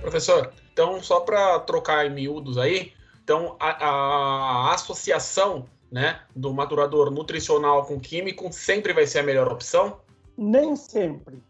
[0.00, 2.92] Professor, então só para trocar em miúdos aí,
[3.22, 9.52] então a, a, associação né, do maturador nutricional com químico sempre vai ser a melhor
[9.52, 9.98] opção?
[10.36, 11.42] Nem sempre.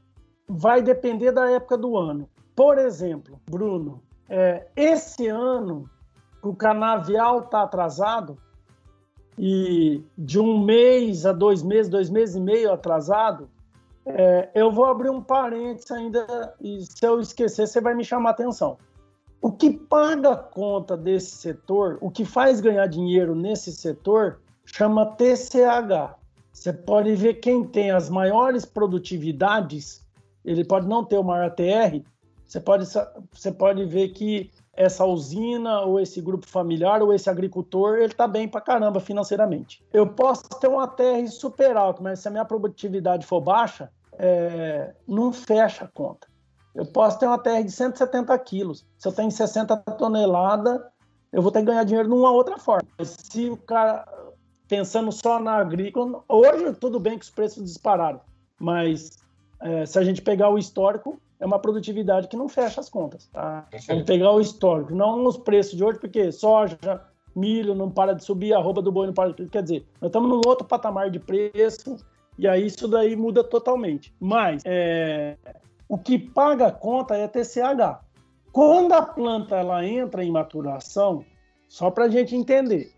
[0.48, 2.28] Vai depender da época do ano.
[2.56, 5.88] Por exemplo, Bruno, é, esse ano
[6.42, 8.38] o canavial está atrasado
[9.38, 13.48] e de um mês a dois meses, dois meses e meio atrasado,
[14.08, 18.30] é, eu vou abrir um parênteses ainda e se eu esquecer, você vai me chamar
[18.30, 18.78] a atenção.
[19.40, 25.14] O que paga a conta desse setor, o que faz ganhar dinheiro nesse setor, chama
[25.16, 26.16] TCH.
[26.52, 30.04] Você pode ver quem tem as maiores produtividades,
[30.44, 32.02] ele pode não ter o maior ATR,
[32.44, 32.86] você pode,
[33.30, 38.26] você pode ver que essa usina, ou esse grupo familiar, ou esse agricultor, ele está
[38.26, 39.84] bem para caramba financeiramente.
[39.92, 44.94] Eu posso ter um ATR super alto, mas se a minha produtividade for baixa, é,
[45.06, 46.26] não fecha a conta.
[46.74, 48.86] Eu posso ter uma ATR de 170 quilos.
[48.98, 50.80] Se eu tenho 60 toneladas,
[51.32, 52.88] eu vou ter que ganhar dinheiro de uma outra forma.
[53.02, 54.06] Se o cara,
[54.68, 58.20] pensando só na agrícola, hoje tudo bem que os preços dispararam,
[58.60, 59.18] mas
[59.60, 63.28] é, se a gente pegar o histórico, é uma produtividade que não fecha as contas.
[63.32, 63.66] Tá?
[63.86, 66.78] Vamos pegar o histórico, não os preços de hoje, porque soja,
[67.34, 69.50] milho não para de subir, a roupa do boi não para de subir.
[69.50, 71.96] Quer dizer, nós estamos num outro patamar de preço
[72.38, 74.14] e aí isso daí muda totalmente.
[74.20, 75.36] Mas é,
[75.88, 77.98] o que paga a conta é TCH.
[78.52, 81.24] Quando a planta ela entra em maturação,
[81.68, 82.92] só para a gente entender,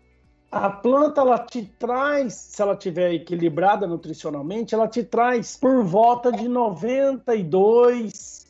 [0.51, 6.31] a planta ela te traz, se ela tiver equilibrada nutricionalmente, ela te traz por volta
[6.31, 8.45] de 92,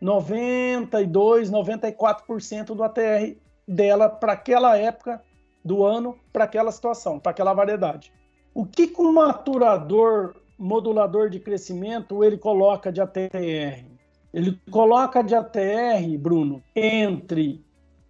[0.00, 3.36] 92, 94% do ATR
[3.66, 5.22] dela para aquela época
[5.64, 8.12] do ano, para aquela situação, para aquela variedade.
[8.54, 13.84] O que, que um maturador modulador de crescimento ele coloca de ATR?
[14.32, 17.64] Ele coloca de ATR, Bruno, entre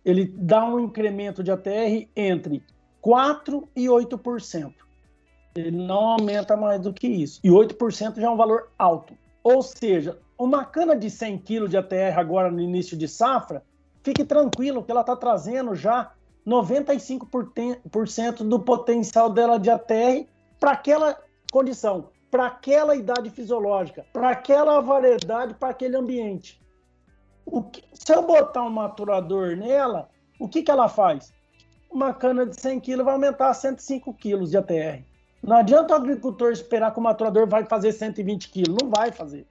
[0.04, 2.62] ele dá um incremento de ATR entre
[3.02, 4.74] 4% e 8%.
[5.54, 7.40] Ele não aumenta mais do que isso.
[7.42, 9.14] E 8% já é um valor alto.
[9.42, 13.62] Ou seja, uma cana de 100 kg de ATR agora no início de safra,
[14.02, 16.12] fique tranquilo que ela está trazendo já
[16.46, 20.26] 95% do potencial dela de ATR
[20.64, 26.58] para aquela condição, para aquela idade fisiológica, para aquela variedade, para aquele ambiente.
[27.70, 30.08] Que, se eu botar um maturador nela,
[30.40, 31.34] o que, que ela faz?
[31.90, 35.04] uma cana de 100 kg vai aumentar a 105 kg de ATR.
[35.42, 39.46] Não adianta o agricultor esperar que o maturador vai fazer 120 kg, não vai fazer.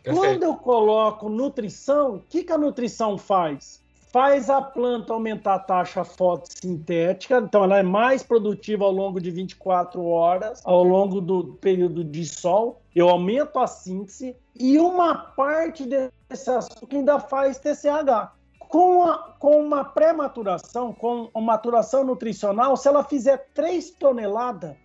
[0.00, 0.24] Perfeito.
[0.24, 3.81] Quando eu coloco nutrição, o que, que a nutrição faz?
[4.12, 9.30] Faz a planta aumentar a taxa fotossintética, então ela é mais produtiva ao longo de
[9.30, 12.82] 24 horas, ao longo do período de sol.
[12.94, 18.32] Eu aumento a síntese e uma parte desse açúcar ainda faz TCH.
[18.58, 24.76] Com, a, com uma pré-maturação, com uma maturação nutricional, se ela fizer 3 toneladas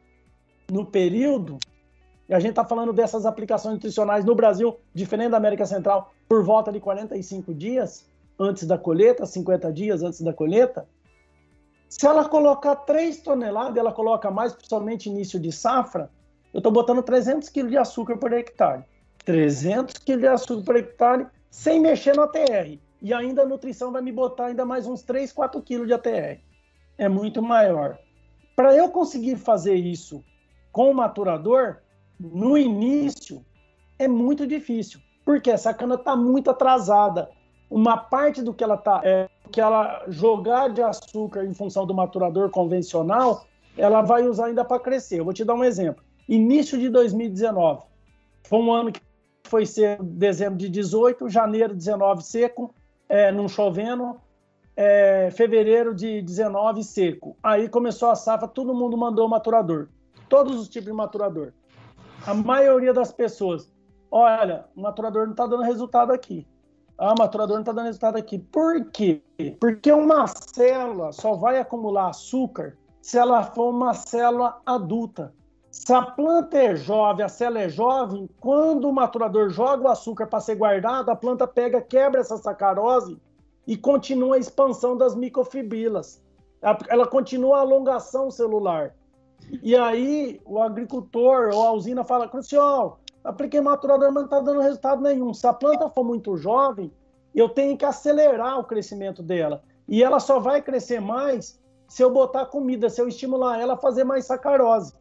[0.72, 1.58] no período,
[2.30, 6.46] e a gente está falando dessas aplicações nutricionais no Brasil, diferente da América Central, por
[6.46, 8.06] volta de 45 dias
[8.40, 10.88] antes da colheita, 50 dias antes da colheita,
[11.90, 16.10] se ela colocar 3 toneladas, ela coloca mais, principalmente início de safra,
[16.54, 18.84] eu estou botando 300 kg de açúcar por hectare.
[19.26, 22.80] 300 kg de açúcar por hectare sem mexer no ATR.
[23.02, 26.42] E ainda a nutrição vai me botar ainda mais uns 3, 4 quilos de ATR.
[26.98, 27.98] É muito maior.
[28.56, 30.24] Para eu conseguir fazer isso
[30.72, 31.78] com o maturador,
[32.20, 33.46] no início,
[34.00, 35.00] é muito difícil.
[35.24, 37.30] Porque essa cana está muito atrasada.
[37.70, 41.94] Uma parte do que ela tá, é, que ela jogar de açúcar em função do
[41.94, 43.46] maturador convencional,
[43.78, 45.20] ela vai usar ainda para crescer.
[45.20, 46.04] Eu vou te dar um exemplo.
[46.28, 47.84] Início de 2019,
[48.44, 49.02] foi um ano que
[49.48, 52.74] foi ser dezembro de 18, janeiro de 19 seco,
[53.08, 54.20] é, não chovendo,
[54.76, 57.36] é, fevereiro de 19 seco.
[57.42, 59.88] Aí começou a safra, todo mundo mandou maturador.
[60.30, 61.54] Todos os tipos de maturador.
[62.26, 63.72] A maioria das pessoas,
[64.12, 66.46] olha, o maturador não está dando resultado aqui.
[66.98, 68.40] Ah, o maturador não está dando resultado aqui.
[68.40, 69.22] Por quê?
[69.60, 75.34] Porque uma célula só vai acumular açúcar se ela for uma célula adulta.
[75.70, 80.26] Se a planta é jovem, a célula é jovem, quando o maturador joga o açúcar
[80.26, 83.18] para ser guardado, a planta pega, quebra essa sacarose
[83.68, 86.20] e continua a expansão das microfibrilas.
[86.90, 88.96] Ela continua a alongação celular.
[89.62, 94.62] E aí o agricultor ou a usina fala, Crucial, apliquei maturador, mas não está dando
[94.62, 95.34] resultado nenhum.
[95.34, 96.92] Se a planta for muito jovem,
[97.36, 99.62] eu tenho que acelerar o crescimento dela.
[99.88, 103.78] E ela só vai crescer mais se eu botar comida, se eu estimular ela a
[103.78, 104.94] fazer mais sacarose.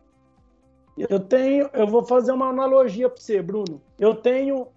[0.97, 3.81] Eu tenho, eu vou fazer uma analogia para você, Bruno.
[3.99, 4.68] Eu tenho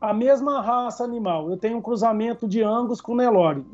[0.00, 1.50] a mesma raça animal.
[1.50, 3.64] Eu tenho um cruzamento de Angus com Nelore.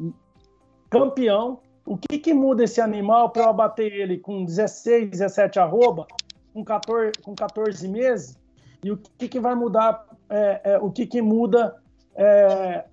[0.91, 1.61] Campeão.
[1.87, 6.07] O que, que muda esse animal para eu abater ele com 16, 17 arroba,
[6.53, 8.39] com 14, com 14 meses?
[8.85, 10.07] E o que, que vai mudar?
[10.28, 11.74] É, é, o que, que muda
[12.14, 12.85] é,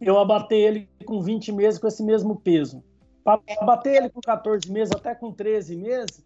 [0.00, 2.84] eu abater ele com 20 meses com esse mesmo peso?
[3.24, 6.24] Para bater ele com 14 meses, até com 13 meses,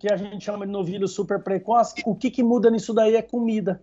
[0.00, 3.22] que a gente chama de novilho super precoce, o que, que muda nisso daí é
[3.22, 3.80] comida.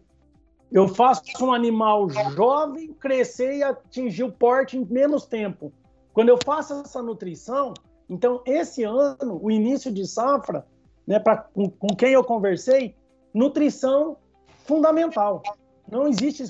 [0.69, 5.71] Eu faço um animal jovem crescer e atingir o porte em menos tempo.
[6.13, 7.73] Quando eu faço essa nutrição,
[8.09, 10.67] então esse ano, o início de safra,
[11.07, 12.95] né, pra, com, com quem eu conversei,
[13.34, 14.17] nutrição
[14.64, 15.41] fundamental.
[15.89, 16.43] Não existe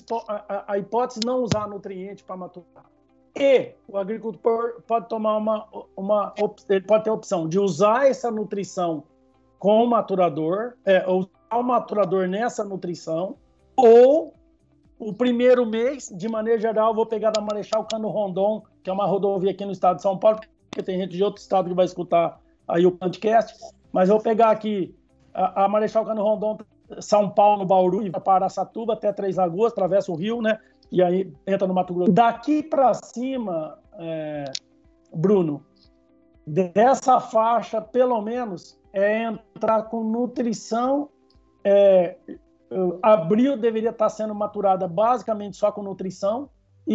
[0.68, 2.86] a, hipótese de não usar nutriente para maturar.
[3.36, 6.34] E o agricultor pode tomar uma, uma
[6.70, 9.04] ele pode ter a opção de usar essa nutrição
[9.58, 13.38] com o maturador, é, usar o maturador nessa nutrição,
[13.76, 14.34] ou
[15.00, 19.06] o primeiro mês, de maneira geral, vou pegar da Marechal Cano Rondon, que é uma
[19.06, 20.40] rodovia aqui no estado de São Paulo,
[20.70, 23.58] porque tem gente de outro estado que vai escutar aí o podcast,
[23.92, 24.96] mas eu vou pegar aqui
[25.34, 26.58] a, a Marechal Cano Rondon,
[27.02, 30.60] São Paulo, Bauru, e para Araçatuba até Três Lagoas, atravessa o rio, né?
[30.94, 32.12] e aí entra no Mato Grosso.
[32.12, 34.44] Daqui para cima, é,
[35.12, 35.66] Bruno,
[36.46, 41.10] dessa faixa, pelo menos, é entrar com nutrição.
[41.64, 42.16] É,
[43.02, 46.48] abril deveria estar sendo maturada basicamente só com nutrição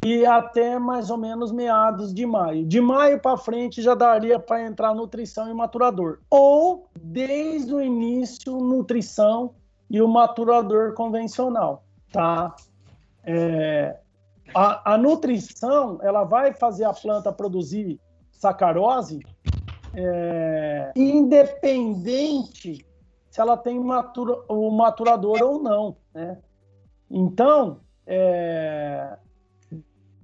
[0.05, 2.65] e até mais ou menos meados de maio.
[2.65, 6.21] De maio para frente já daria para entrar nutrição e maturador.
[6.31, 9.55] Ou desde o início, nutrição
[9.91, 12.55] e o maturador convencional, tá?
[13.25, 13.99] É,
[14.55, 18.01] a, a, nutrição ela vai fazer a planta produzir
[18.33, 19.21] sacarose
[19.95, 22.87] é, independente
[23.31, 25.97] se ela tem matura, o maturador ou não.
[26.15, 26.39] Né?
[27.11, 29.17] Então, é,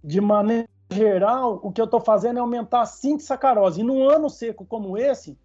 [0.03, 3.81] de maneira geral, o que eu estou fazendo é aumentar a síntese sacarose.
[3.81, 5.39] E num ano seco como esse,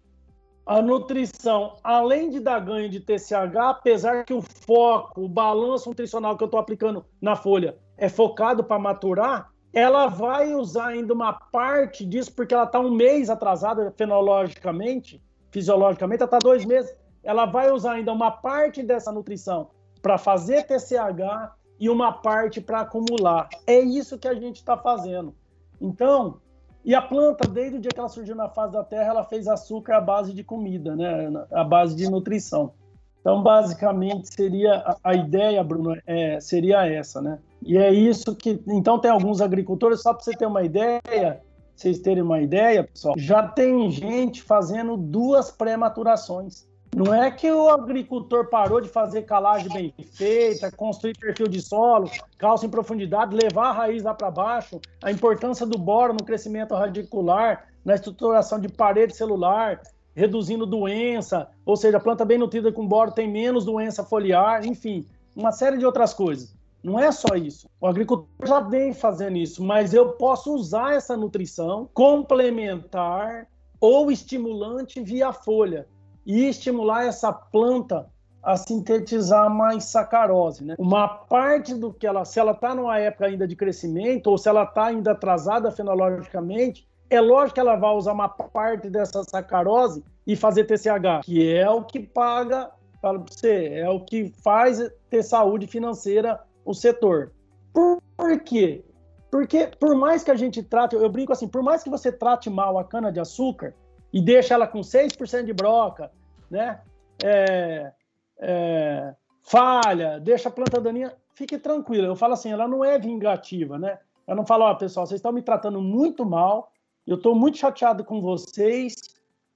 [0.66, 6.36] a nutrição, além de dar ganho de TCH, apesar que o foco, o balanço nutricional
[6.36, 11.32] que eu estou aplicando na folha é focado para maturar, ela vai usar ainda uma
[11.32, 16.94] parte disso, porque ela está um mês atrasada fenologicamente, fisiologicamente, ela está dois meses.
[17.22, 22.80] Ela vai usar ainda uma parte dessa nutrição para fazer TCH e uma parte para
[22.80, 23.48] acumular.
[23.66, 25.34] É isso que a gente está fazendo.
[25.80, 26.40] Então,
[26.84, 29.46] e a planta, desde o dia que ela surgiu na face da terra, ela fez
[29.46, 31.30] açúcar à base de comida, né?
[31.52, 32.72] à base de nutrição.
[33.20, 37.38] Então, basicamente, seria a, ideia, Bruno, é, seria essa, né?
[37.62, 38.62] E é isso que.
[38.66, 41.42] Então, tem alguns agricultores, só para você ter uma ideia,
[41.76, 46.66] vocês terem uma ideia, pessoal, já tem gente fazendo duas pré-maturações.
[46.94, 52.10] Não é que o agricultor parou de fazer calagem bem feita, construir perfil de solo,
[52.36, 56.74] calça em profundidade, levar a raiz lá para baixo, a importância do boro no crescimento
[56.74, 59.80] radicular, na estruturação de parede celular,
[60.16, 65.06] reduzindo doença, ou seja, a planta bem nutrida com boro tem menos doença foliar, enfim,
[65.34, 66.54] uma série de outras coisas.
[66.82, 67.68] Não é só isso.
[67.80, 73.46] O agricultor já vem fazendo isso, mas eu posso usar essa nutrição complementar
[73.80, 75.86] ou estimulante via folha
[76.30, 78.08] e estimular essa planta
[78.42, 80.64] a sintetizar mais sacarose.
[80.64, 80.76] Né?
[80.78, 84.48] Uma parte do que ela, se ela está numa época ainda de crescimento ou se
[84.48, 90.04] ela está ainda atrasada fenologicamente, é lógico que ela vai usar uma parte dessa sacarose
[90.24, 92.70] e fazer TCH, que é o que paga
[93.02, 94.78] para você, é o que faz
[95.08, 97.32] ter saúde financeira o setor.
[97.72, 98.84] Por, por quê?
[99.30, 102.48] Porque por mais que a gente trate, eu brinco assim, por mais que você trate
[102.48, 103.74] mal a cana de açúcar
[104.12, 106.10] e deixe ela com 6% de broca,
[106.50, 106.80] né?
[107.22, 107.92] É,
[108.38, 112.06] é, falha, deixa a planta daninha, fique tranquila.
[112.06, 113.98] Eu falo assim, ela não é vingativa, né?
[114.26, 116.72] Eu não falo, ó, pessoal, vocês estão me tratando muito mal,
[117.06, 118.94] eu estou muito chateado com vocês,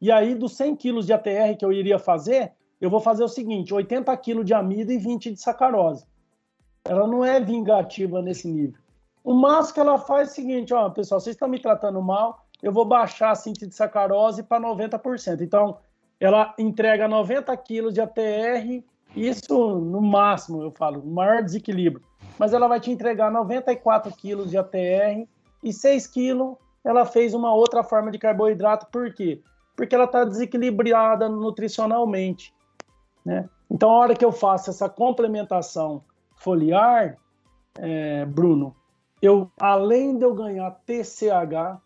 [0.01, 3.28] e aí dos 100 quilos de ATR que eu iria fazer, eu vou fazer o
[3.28, 6.07] seguinte, 80 quilos de amido e 20 de sacarose.
[6.84, 8.78] Ela não é vingativa nesse nível.
[9.22, 12.45] O máximo que ela faz é o seguinte, ó, pessoal, vocês estão me tratando mal,
[12.62, 15.40] eu vou baixar a síntese de sacarose para 90%.
[15.40, 15.78] Então,
[16.20, 18.82] ela entrega 90 quilos de ATR,
[19.14, 22.04] isso no máximo, eu falo, maior desequilíbrio.
[22.38, 25.26] Mas ela vai te entregar 94 quilos de ATR
[25.62, 29.40] e 6 quilos ela fez uma outra forma de carboidrato, por quê?
[29.74, 32.54] Porque ela está desequilibrada nutricionalmente,
[33.24, 33.48] né?
[33.70, 36.04] Então, a hora que eu faço essa complementação
[36.36, 37.16] foliar,
[37.78, 38.76] é, Bruno,
[39.22, 41.80] eu além de eu ganhar TCH,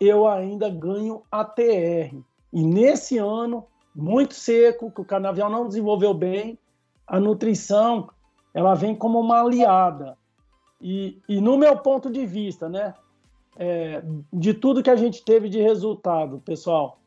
[0.00, 2.12] eu ainda ganho ATR.
[2.54, 6.56] E nesse ano, muito seco, que o canavial não desenvolveu bem,
[7.04, 8.08] a nutrição
[8.54, 10.16] ela vem como uma aliada.
[10.80, 12.94] E, e no meu ponto de vista, né,
[13.56, 17.00] é, de tudo que a gente teve de resultado, pessoal,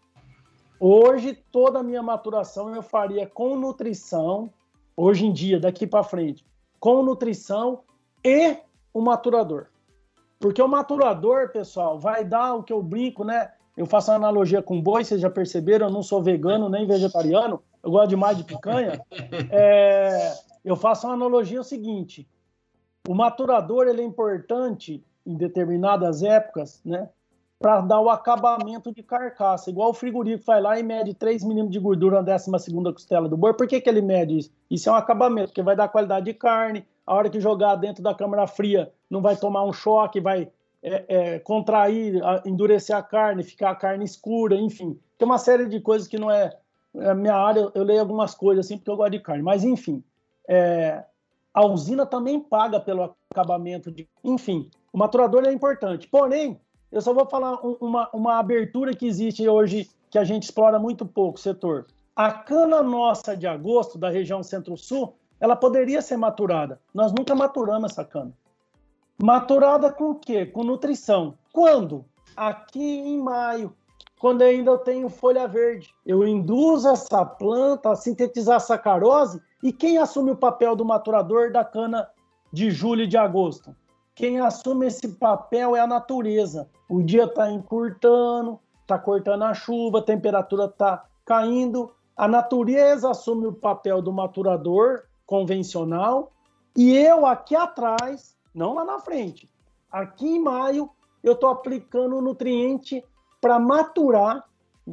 [0.78, 4.52] hoje toda a minha maturação eu faria com nutrição,
[4.98, 6.46] hoje em dia, daqui para frente,
[6.78, 7.84] com nutrição
[8.22, 8.58] e
[8.94, 9.68] o maturador.
[10.40, 13.54] Porque o maturador, pessoal, vai dar o que eu brinco, né?
[13.78, 17.62] Eu faço uma analogia com boi, vocês já perceberam, eu não sou vegano nem vegetariano,
[17.84, 19.00] eu gosto demais de picanha.
[19.52, 20.34] É,
[20.66, 22.28] eu faço uma analogia o seguinte:
[23.08, 27.08] o maturador ele é importante em determinadas épocas, né?
[27.60, 29.70] Para dar o acabamento de carcaça.
[29.70, 32.52] Igual o frigorífico vai lá e mede 3 milímetros de gordura na 12
[32.94, 33.54] costela do boi.
[33.54, 34.52] Por que, que ele mede isso?
[34.70, 36.86] Isso é um acabamento, porque vai dar qualidade de carne.
[37.06, 40.52] A hora que jogar dentro da câmara fria, não vai tomar um choque, vai
[40.82, 45.00] é, é, contrair, endurecer a carne, ficar a carne escura, enfim.
[45.18, 46.56] Tem uma série de coisas que não é,
[46.96, 47.72] é minha área.
[47.74, 49.44] Eu leio algumas coisas assim, porque eu gosto de carne.
[49.44, 50.04] Mas, enfim,
[50.48, 51.04] é,
[51.54, 54.08] a usina também paga pelo acabamento de.
[54.24, 56.08] Enfim, o maturador é importante.
[56.08, 56.60] Porém,
[56.92, 61.06] eu só vou falar uma, uma abertura que existe hoje, que a gente explora muito
[61.06, 61.88] pouco, setor.
[62.16, 66.80] A cana nossa de agosto, da região centro-sul, ela poderia ser maturada.
[66.94, 68.34] Nós nunca maturamos essa cana.
[69.22, 70.46] Maturada com o quê?
[70.46, 71.36] Com nutrição.
[71.52, 72.06] Quando?
[72.36, 73.74] Aqui em maio,
[74.20, 75.94] quando ainda eu tenho folha verde.
[76.06, 81.66] Eu induzo essa planta a sintetizar sacarose e quem assume o papel do maturador da
[81.66, 82.08] cana
[82.54, 83.76] de julho e de agosto?
[84.14, 86.70] Quem assume esse papel é a natureza.
[86.88, 91.92] O dia está encurtando, está cortando a chuva, a temperatura está caindo.
[92.16, 96.32] A natureza assume o papel do maturador convencional
[96.76, 99.48] e eu aqui atrás, não lá na frente,
[99.92, 100.90] aqui em maio,
[101.24, 103.06] eu estou aplicando nutriente
[103.40, 104.44] para maturar,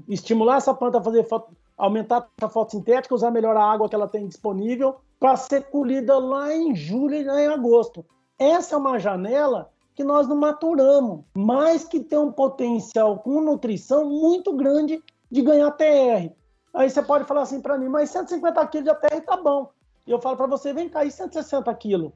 [0.06, 4.06] estimular essa planta a fazer foto, aumentar a fotossintética, usar melhor a água que ela
[4.06, 8.04] tem disponível para ser colhida lá em julho e em agosto.
[8.38, 14.04] Essa é uma janela que nós não maturamos, mas que tem um potencial com nutrição
[14.04, 16.32] muito grande de ganhar TR.
[16.74, 19.70] Aí você pode falar assim para mim, mas 150 quilos de ATR tá bom.
[20.06, 22.12] E eu falo para você, vem cá, e 160 quilos?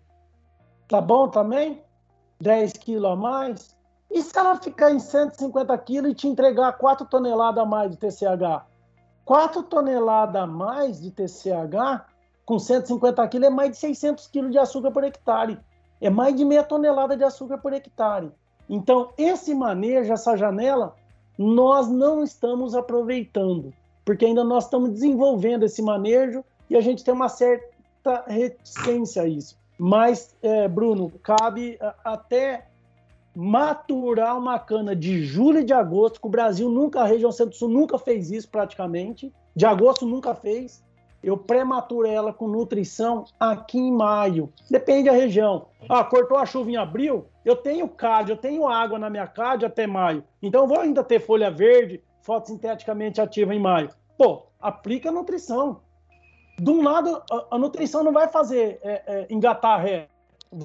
[0.89, 1.83] Tá bom também?
[2.41, 3.77] 10 quilos a mais?
[4.11, 7.99] E se ela ficar em 150 quilos e te entregar 4 toneladas a mais de
[7.99, 8.65] TCH?
[9.25, 12.07] 4 toneladas a mais de TCH
[12.47, 15.61] com 150 quilos é mais de 600 quilos de açúcar por hectare
[16.01, 18.31] é mais de meia tonelada de açúcar por hectare.
[18.69, 20.95] Então, esse manejo, essa janela,
[21.37, 23.73] nós não estamos aproveitando,
[24.05, 29.29] porque ainda nós estamos desenvolvendo esse manejo e a gente tem uma certa reticência a
[29.29, 29.59] isso.
[29.79, 32.67] Mas, é, Bruno, cabe até
[33.35, 37.69] maturar uma cana de julho e de agosto, que o Brasil nunca, a região centro-sul
[37.69, 40.85] nunca fez isso praticamente, de agosto nunca fez,
[41.23, 44.53] eu prematuro ela com nutrição aqui em maio.
[44.71, 45.67] Depende da região.
[45.89, 49.67] Ah, cortou a chuva em abril, eu tenho cádio, eu tenho água na minha cádio
[49.67, 50.25] até maio.
[50.43, 53.91] Então vou ainda ter folha verde fotossinteticamente ativa em maio.
[54.17, 55.81] Pô, aplica nutrição.
[56.61, 60.09] De um lado, a, a nutrição não vai fazer é, é, engatar ré.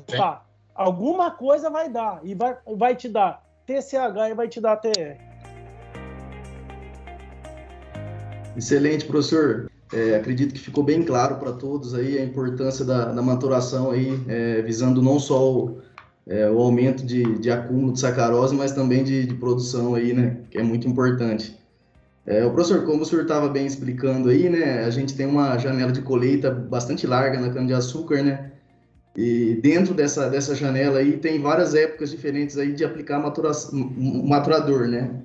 [0.08, 0.44] Tá.
[0.74, 5.18] Alguma coisa vai dar e vai, vai te dar TCH e vai te dar TR.
[8.58, 9.70] Excelente, professor.
[9.92, 14.20] É, acredito que ficou bem claro para todos aí a importância da, da maturação aí,
[14.28, 15.78] é, visando não só o,
[16.26, 20.38] é, o aumento de, de, acúmulo de sacarose, mas também de, de, produção aí, né,
[20.50, 21.56] que é muito importante.
[22.26, 25.58] É, o professor, como o senhor estava bem explicando aí, né, a gente tem uma
[25.58, 28.52] janela de colheita bastante larga na cana-de-açúcar, né,
[29.16, 33.78] e dentro dessa, dessa janela aí tem várias épocas diferentes aí de aplicar maturação,
[34.26, 35.22] maturador, né.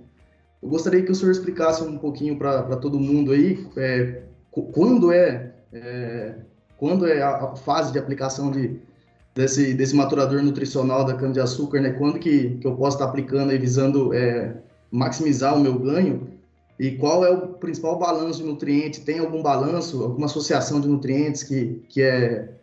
[0.61, 5.53] Eu gostaria que o senhor explicasse um pouquinho para todo mundo aí é, quando é,
[5.72, 6.34] é,
[6.76, 8.80] quando é a fase de aplicação de,
[9.34, 11.90] desse, desse maturador nutricional da cana-de-açúcar, né?
[11.90, 14.57] Quando que, que eu posso estar aplicando e visando é,
[14.90, 16.38] maximizar o meu ganho?
[16.79, 19.01] E qual é o principal balanço de nutrientes?
[19.01, 22.55] Tem algum balanço, alguma associação de nutrientes que, que é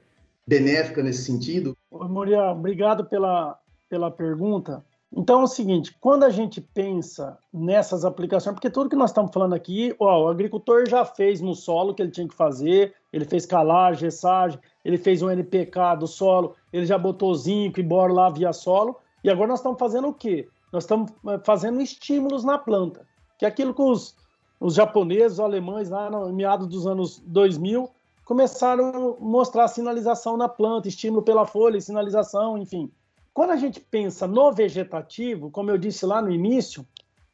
[0.47, 1.76] benéfica nesse sentido?
[1.91, 3.59] Moria, obrigado pela,
[3.89, 4.84] pela pergunta.
[5.16, 9.32] Então é o seguinte, quando a gente pensa nessas aplicações, porque tudo que nós estamos
[9.34, 12.93] falando aqui, ó, o agricultor já fez no solo o que ele tinha que fazer,
[13.13, 17.84] ele fez calagem, gessagem, ele fez um NPK do solo, ele já botou zinco e
[17.84, 20.49] boro lá via solo, e agora nós estamos fazendo o quê?
[20.72, 23.07] Nós estamos eh, fazendo estímulos na planta,
[23.38, 24.15] que é aquilo que os,
[24.59, 27.89] os japoneses, os alemães, lá no meados dos anos 2000,
[28.23, 32.91] começaram a mostrar sinalização na planta, estímulo pela folha, sinalização, enfim.
[33.33, 36.86] Quando a gente pensa no vegetativo, como eu disse lá no início,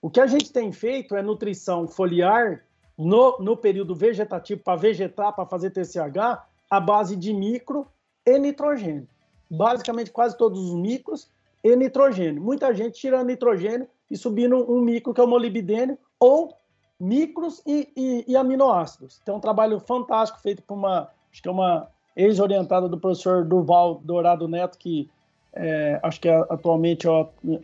[0.02, 2.66] o que a gente tem feito é nutrição foliar
[2.98, 7.88] no, no período vegetativo para vegetar, para fazer TCH, a base de micro
[8.26, 9.08] e nitrogênio.
[9.50, 11.30] Basicamente, quase todos os micros
[11.64, 12.42] e nitrogênio.
[12.42, 16.54] Muita gente tirando nitrogênio e subindo um micro, que é o molibdênio, ou
[17.00, 19.20] micros e, e, e aminoácidos.
[19.26, 24.02] Tem um trabalho fantástico feito por uma, acho que é uma ex-orientada do professor Duval
[24.04, 25.10] Dourado Neto, que
[25.54, 27.08] é, acho que atualmente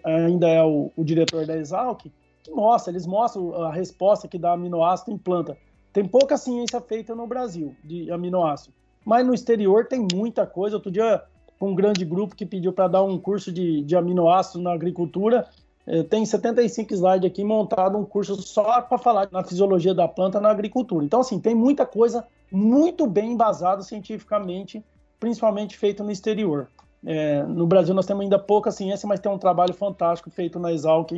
[0.03, 2.01] ainda é o, o, diretor da Exalc,
[2.43, 5.57] que mostra, eles mostram a resposta que dá aminoácido em planta.
[5.91, 8.73] Tem pouca ciência feita no Brasil de aminoácido,
[9.05, 10.77] mas no exterior tem muita coisa.
[10.77, 11.23] Outro dia,
[11.61, 15.47] um grande grupo que pediu para dar um curso de, de aminoácido na agricultura,
[16.09, 20.49] tem 75 slides aqui montado um curso só para falar na fisiologia da planta na
[20.49, 21.05] agricultura.
[21.05, 24.83] Então, assim, tem muita coisa muito bem embasada cientificamente,
[25.19, 26.67] principalmente feito no exterior.
[27.05, 30.73] É, no Brasil nós temos ainda pouca ciência, mas tem um trabalho fantástico feito na
[30.73, 31.11] Exalc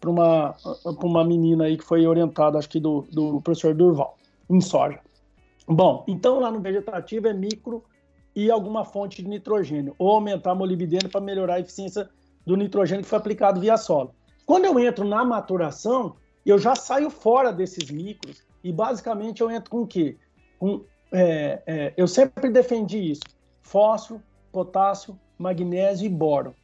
[0.00, 0.56] para uma,
[1.02, 4.16] uma menina aí que foi orientada, acho que do, do professor Durval,
[4.48, 4.98] em soja.
[5.68, 7.84] Bom, então lá no vegetativo é micro
[8.34, 12.08] e alguma fonte de nitrogênio, ou aumentar a molibdênio para melhorar a eficiência
[12.50, 14.14] do nitrogênio que foi aplicado via solo.
[14.44, 19.70] Quando eu entro na maturação, eu já saio fora desses micros e basicamente eu entro
[19.70, 20.16] com o quê?
[20.58, 23.22] Com, é, é, eu sempre defendi isso:
[23.62, 24.20] fósforo,
[24.50, 26.54] potássio, magnésio e boro.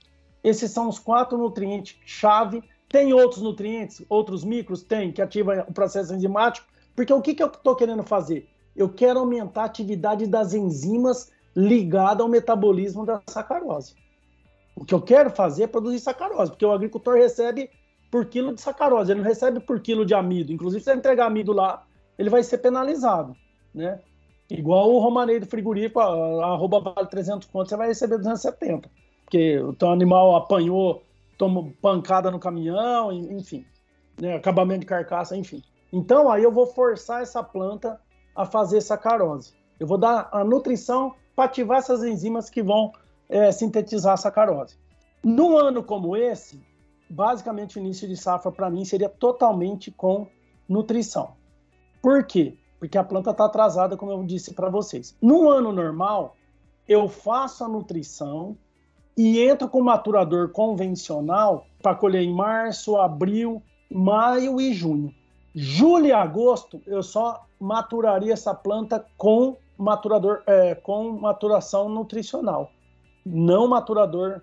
[0.43, 4.83] Esses são os quatro nutrientes chave tem outros nutrientes, outros micros?
[4.83, 6.67] Tem, que ativam o processo enzimático.
[6.95, 8.49] Porque o que, que eu estou querendo fazer?
[8.75, 13.95] Eu quero aumentar a atividade das enzimas ligada ao metabolismo da sacarose.
[14.77, 17.71] O que eu quero fazer é produzir sacarose, porque o agricultor recebe
[18.11, 20.53] por quilo de sacarose, ele não recebe por quilo de amido.
[20.53, 21.85] Inclusive, se ele entregar amido lá,
[22.19, 23.35] ele vai ser penalizado,
[23.75, 24.01] né?
[24.49, 28.89] Igual o romaneio do frigorífico, arroba vale 300 contos, você vai receber 270.
[29.25, 31.03] Porque o teu animal apanhou
[31.37, 33.67] tomo pancada no caminhão, enfim,
[34.21, 35.63] né, acabamento de carcaça, enfim.
[35.93, 38.01] Então aí eu vou forçar essa planta
[38.35, 39.53] a fazer sacarose.
[39.81, 42.93] Eu vou dar a nutrição para ativar essas enzimas que vão
[43.29, 44.77] é, sintetizar a sacarose.
[45.23, 46.61] Num ano como esse,
[47.09, 50.27] basicamente o início de safra para mim seria totalmente com
[50.69, 51.35] nutrição.
[52.03, 52.57] Por quê?
[52.79, 55.17] Porque a planta está atrasada, como eu disse para vocês.
[55.21, 56.37] Num ano normal,
[56.87, 58.57] eu faço a nutrição
[59.17, 65.13] e entra com maturador convencional para colher em março, abril, maio e junho.
[65.55, 72.71] Julho e agosto eu só maturaria essa planta com maturador, é, com maturação nutricional,
[73.27, 74.41] não maturador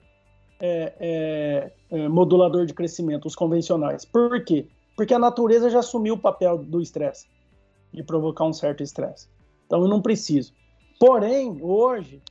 [0.59, 4.03] é, é, é modulador de crescimento, os convencionais.
[4.03, 4.67] Por quê?
[4.95, 7.27] Porque a natureza já assumiu o papel do estresse,
[7.93, 9.29] de provocar um certo estresse.
[9.65, 10.53] Então eu não preciso.
[10.99, 12.21] Porém, hoje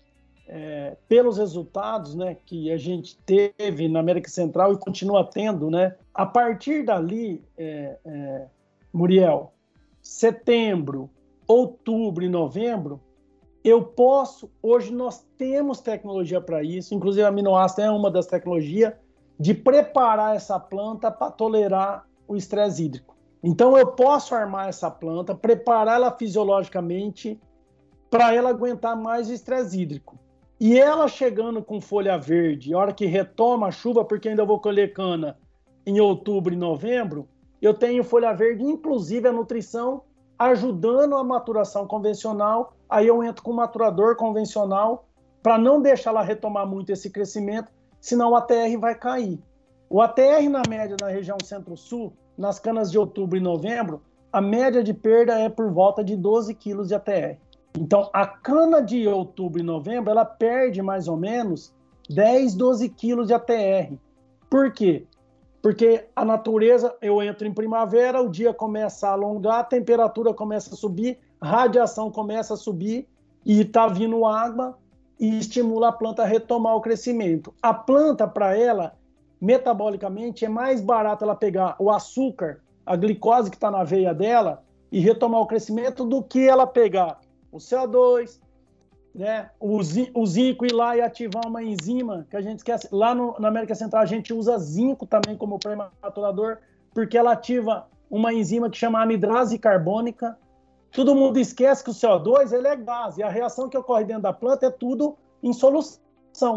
[0.46, 5.96] é, pelos resultados né, que a gente teve na América Central e continua tendo, né,
[6.12, 8.46] a partir dali, é, é,
[8.92, 9.54] Muriel,
[10.02, 11.08] setembro,
[11.46, 13.00] outubro e novembro,
[13.64, 18.92] eu posso, hoje nós temos tecnologia para isso, inclusive a aminoácido é uma das tecnologias,
[19.38, 23.16] de preparar essa planta para tolerar o estresse hídrico.
[23.42, 27.40] Então eu posso armar essa planta, prepará-la fisiologicamente
[28.08, 30.18] para ela aguentar mais o estresse hídrico.
[30.60, 34.60] E ela chegando com folha verde, a hora que retoma a chuva, porque ainda vou
[34.60, 35.36] colher cana
[35.84, 37.28] em outubro e novembro,
[37.60, 40.02] eu tenho folha verde, inclusive a nutrição,
[40.38, 42.76] ajudando a maturação convencional.
[42.92, 45.06] Aí eu entro com o maturador convencional
[45.42, 49.40] para não deixar ela retomar muito esse crescimento, senão o ATR vai cair.
[49.88, 54.82] O ATR, na média, na região centro-sul, nas canas de outubro e novembro, a média
[54.82, 57.38] de perda é por volta de 12 quilos de ATR.
[57.78, 61.74] Então, a cana de outubro e novembro, ela perde mais ou menos
[62.10, 63.94] 10, 12 quilos de ATR.
[64.50, 65.06] Por quê?
[65.62, 70.74] Porque a natureza, eu entro em primavera, o dia começa a alongar, a temperatura começa
[70.74, 73.08] a subir, radiação começa a subir
[73.44, 74.78] e está vindo água
[75.18, 77.52] e estimula a planta a retomar o crescimento.
[77.60, 78.94] A planta, para ela,
[79.40, 84.62] metabolicamente, é mais barato ela pegar o açúcar, a glicose que está na veia dela
[84.90, 87.20] e retomar o crescimento do que ela pegar
[87.50, 88.40] o CO2,
[89.14, 89.50] né?
[89.60, 89.82] o,
[90.26, 92.88] zinco ir lá e ativar uma enzima que a gente esquece.
[92.90, 96.58] Lá no, na América Central a gente usa zinco também como prematurador,
[96.94, 100.36] porque ela ativa uma enzima que chama anidrase carbônica.
[100.92, 104.24] Todo mundo esquece que o CO2 ele é gás e a reação que ocorre dentro
[104.24, 106.00] da planta é tudo em solução,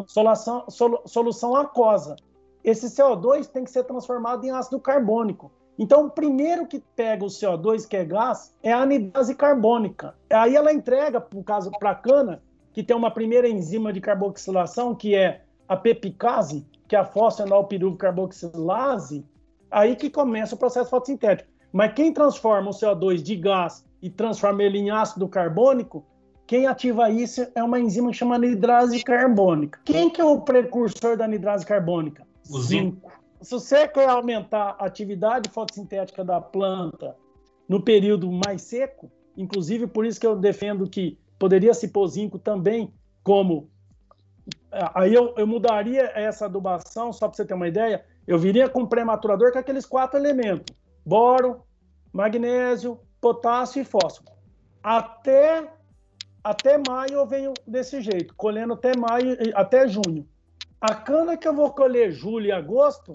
[0.07, 0.65] solução,
[1.05, 2.17] solução aquosa.
[2.61, 5.51] Esse CO2 tem que ser transformado em ácido carbônico.
[5.79, 10.15] Então, o primeiro que pega o CO2, que é gás, é a anidrase carbônica.
[10.29, 12.41] Aí ela entrega, por caso, para a cana,
[12.73, 17.97] que tem uma primeira enzima de carboxilação, que é a pepicase, que é a fosfenolpiruvo
[17.97, 19.25] carboxilase,
[19.71, 21.49] aí que começa o processo fotossintético.
[21.71, 26.05] Mas quem transforma o CO2 de gás e transforma ele em ácido carbônico,
[26.47, 29.79] quem ativa isso é uma enzima que chama anidrase carbônica.
[29.83, 32.25] Quem que é o precursor da anidrase carbônica?
[32.49, 33.11] O zinco
[33.45, 37.15] se você quer aumentar a atividade fotossintética da planta
[37.69, 42.39] no período mais seco, inclusive por isso que eu defendo que poderia se pôr zinco
[42.39, 42.91] também
[43.23, 43.69] como.
[44.93, 48.85] Aí eu, eu mudaria essa adubação, só para você ter uma ideia, Eu viria com
[48.85, 50.75] pré-maturador com aqueles quatro elementos:
[51.05, 51.61] boro,
[52.11, 54.37] magnésio, potássio e fósforo.
[54.83, 55.67] Até,
[56.43, 60.27] até maio eu venho desse jeito, colhendo até maio, até junho.
[60.79, 63.11] A cana que eu vou colher julho e agosto,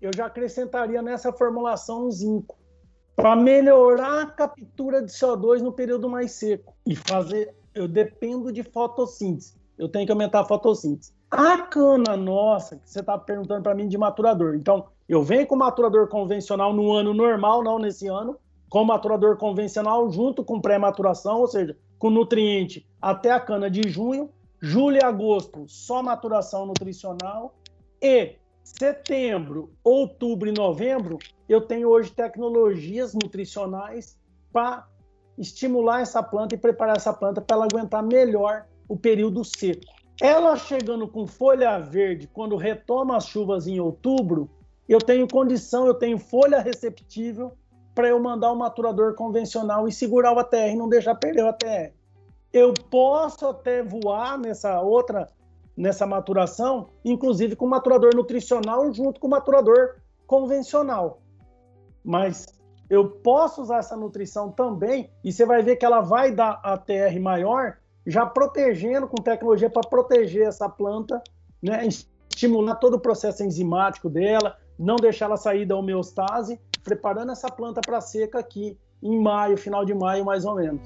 [0.00, 2.58] eu já acrescentaria nessa formulação um zinco
[3.14, 7.54] para melhorar a captura de CO2 no período mais seco e fazer.
[7.72, 9.54] Eu dependo de fotossíntese.
[9.78, 11.12] Eu tenho que aumentar a fotossíntese.
[11.30, 14.56] A cana nossa, que você está perguntando para mim de maturador.
[14.56, 18.36] Então, eu venho com maturador convencional no ano normal, não nesse ano,
[18.72, 24.30] com maturador convencional junto com pré-maturação, ou seja, com nutriente até a cana de junho,
[24.62, 27.54] julho e agosto só maturação nutricional
[28.00, 34.18] e setembro, outubro e novembro, eu tenho hoje tecnologias nutricionais
[34.50, 34.88] para
[35.36, 39.82] estimular essa planta e preparar essa planta para ela aguentar melhor o período seco.
[40.18, 44.48] Ela chegando com folha verde, quando retoma as chuvas em outubro,
[44.88, 47.52] eu tenho condição, eu tenho folha receptível
[47.94, 51.92] para eu mandar o maturador convencional e segurar o ATR não deixar perder o ATR.
[52.52, 55.28] Eu posso até voar nessa outra
[55.76, 61.22] nessa maturação, inclusive com maturador nutricional junto com maturador convencional.
[62.04, 62.46] Mas
[62.90, 67.18] eu posso usar essa nutrição também e você vai ver que ela vai dar ATR
[67.20, 71.22] maior, já protegendo com tecnologia para proteger essa planta,
[71.62, 77.48] né, estimular todo o processo enzimático dela, não deixar ela sair da homeostase, preparando essa
[77.48, 80.82] planta para seca aqui em maio, final de maio mais ou menos.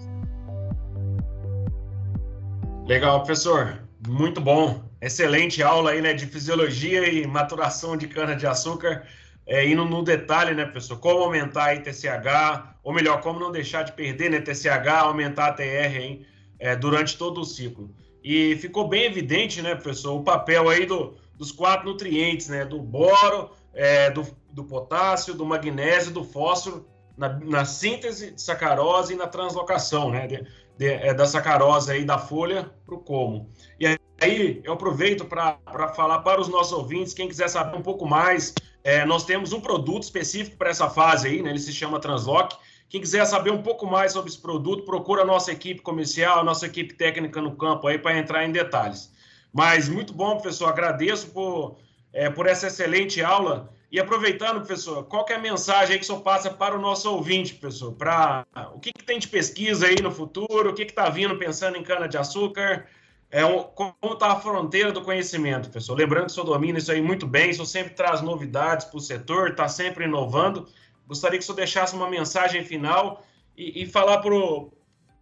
[2.86, 3.82] Legal, professor.
[4.06, 4.82] Muito bom.
[5.00, 9.04] Excelente aula aí, né, de fisiologia e maturação de cana-de-açúcar.
[9.46, 10.98] É, indo no detalhe, né, professor?
[10.98, 15.52] Como aumentar a TSH, ou melhor, como não deixar de perder né, TSH, aumentar a
[15.52, 16.26] TR hein,
[16.58, 17.94] é, durante todo o ciclo.
[18.22, 22.80] E ficou bem evidente, né, professor, o papel aí do, dos quatro nutrientes, né, do
[22.80, 24.26] boro, é, do,
[24.56, 30.26] do potássio, do magnésio, do fósforo, na, na síntese de sacarose e na translocação, né,
[30.26, 30.46] de,
[30.78, 33.50] de, é, da sacarose aí da folha para o como.
[33.78, 35.58] E aí eu aproveito para
[35.94, 39.60] falar para os nossos ouvintes, quem quiser saber um pouco mais, é, nós temos um
[39.60, 41.50] produto específico para essa fase aí, né?
[41.50, 42.56] Ele se chama Translock.
[42.88, 46.44] Quem quiser saber um pouco mais sobre esse produto, procura a nossa equipe comercial, a
[46.44, 49.12] nossa equipe técnica no campo aí para entrar em detalhes.
[49.52, 50.68] Mas muito bom, professor.
[50.68, 51.78] Agradeço por,
[52.12, 53.75] é, por essa excelente aula.
[53.90, 56.80] E aproveitando, professor, qual que é a mensagem aí que o senhor passa para o
[56.80, 57.92] nosso ouvinte, professor?
[57.92, 60.70] Para o que, que tem de pesquisa aí no futuro?
[60.70, 62.86] O que está vindo pensando em cana-de-açúcar?
[63.30, 63.42] É
[63.74, 65.94] como está a fronteira do conhecimento, professor?
[65.94, 68.96] Lembrando que o senhor domina isso aí muito bem, o senhor sempre traz novidades para
[68.96, 70.68] o setor, está sempre inovando.
[71.06, 73.24] Gostaria que o senhor deixasse uma mensagem final
[73.56, 74.72] e, e falar para o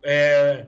[0.02, 0.66] é,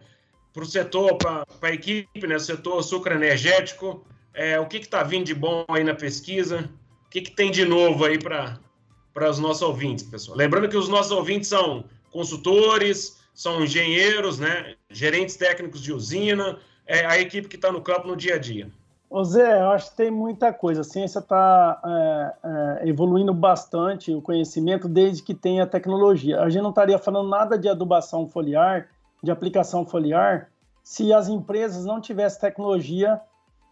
[0.64, 2.82] setor, para a equipe, né, setor
[3.12, 6.68] energético, é, o que está vindo de bom aí na pesquisa,
[7.16, 8.58] que, que tem de novo aí para
[9.30, 10.36] os nossos ouvintes, pessoal?
[10.36, 17.06] Lembrando que os nossos ouvintes são consultores, são engenheiros, né, gerentes técnicos de usina, é,
[17.06, 18.70] a equipe que está no campo no dia a dia.
[19.08, 20.80] Ô Zé, eu acho que tem muita coisa.
[20.80, 26.40] A ciência está é, é, evoluindo bastante o conhecimento desde que tem a tecnologia.
[26.40, 28.88] A gente não estaria falando nada de adubação foliar,
[29.22, 30.50] de aplicação foliar,
[30.82, 33.20] se as empresas não tivessem tecnologia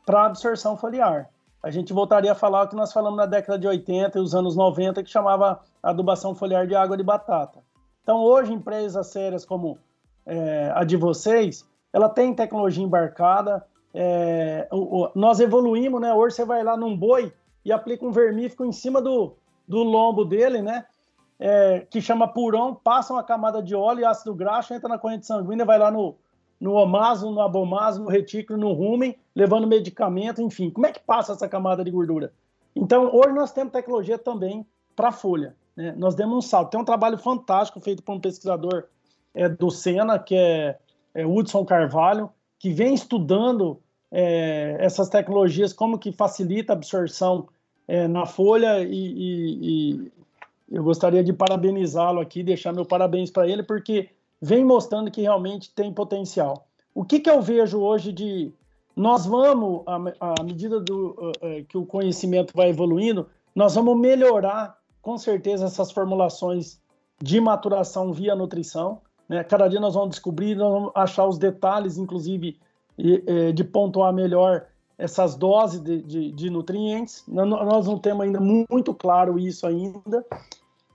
[0.07, 1.29] para absorção foliar
[1.65, 4.35] a gente voltaria a falar o que nós falamos na década de 80 e os
[4.35, 7.61] anos 90, que chamava adubação foliar de água de batata.
[8.03, 9.79] Então, hoje, empresas sérias como
[10.27, 16.13] é, a de vocês, ela tem tecnologia embarcada, é, o, o, nós evoluímos, né?
[16.13, 17.33] Hoje você vai lá num boi
[17.65, 19.35] e aplica um vermífugo em cima do,
[19.67, 20.85] do lombo dele, né?
[21.41, 25.25] É, que chama purão, passa uma camada de óleo e ácido graxo, entra na corrente
[25.25, 26.15] sanguínea, vai lá no,
[26.61, 30.71] no omaso, no abomaso, no retículo, no rumen, levando medicamento, enfim.
[30.71, 32.33] Como é que passa essa camada de gordura?
[32.75, 35.55] Então, hoje nós temos tecnologia também para folha.
[35.77, 35.95] Né?
[35.97, 36.71] Nós demos um salto.
[36.71, 38.85] Tem um trabalho fantástico feito por um pesquisador
[39.35, 40.79] é, do Sena, que é,
[41.15, 43.81] é Hudson Carvalho, que vem estudando
[44.11, 47.49] é, essas tecnologias, como que facilita a absorção
[47.87, 50.13] é, na folha e, e, e
[50.71, 54.09] eu gostaria de parabenizá-lo aqui, deixar meu parabéns para ele, porque
[54.45, 56.67] vem mostrando que realmente tem potencial.
[56.95, 58.53] O que, que eu vejo hoje de
[58.95, 64.79] nós vamos, à, medida do, uh, uh, que o conhecimento vai evoluindo, nós vamos melhorar
[65.01, 66.79] com certeza essas formulações
[67.21, 69.01] de maturação via nutrição.
[69.29, 69.43] Né?
[69.43, 72.59] Cada dia nós vamos descobrir, nós vamos achar os detalhes, inclusive,
[73.55, 74.67] de pontuar melhor
[74.97, 77.25] essas doses de, de, de nutrientes.
[77.27, 80.25] Nós não temos ainda muito claro isso ainda.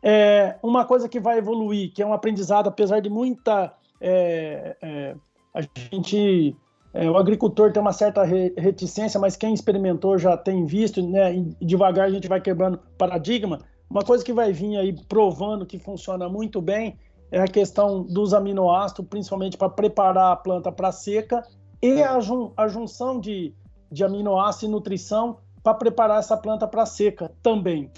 [0.02, 3.74] É, uma coisa que vai evoluir, que é um aprendizado, apesar de muita.
[4.02, 5.16] É, é,
[5.54, 6.56] a gente
[6.94, 11.36] é, o agricultor tem uma certa reticência, mas quem experimentou já tem visto, né?
[11.36, 13.60] E devagar a gente vai quebrando paradigma.
[13.90, 16.98] Uma coisa que vai vir aí provando que funciona muito bem
[17.32, 21.44] é a questão dos aminoácidos, principalmente para preparar a planta para seca
[21.82, 23.54] e a, jun a junção de,
[23.92, 27.92] de aminoácidos e nutrição para preparar essa planta para seca também.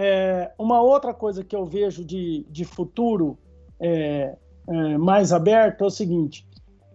[0.00, 3.36] É, uma outra coisa que eu vejo de, de futuro
[3.80, 4.36] é,
[4.68, 6.46] é, mais aberto é o seguinte: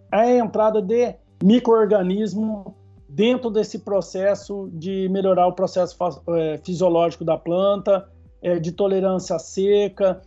[0.10, 2.74] é a entrada de microorganismo
[3.10, 5.98] dentro desse processo de melhorar o processo
[6.30, 8.08] é, fisiológico da planta,
[8.42, 10.22] é, de tolerância à seca,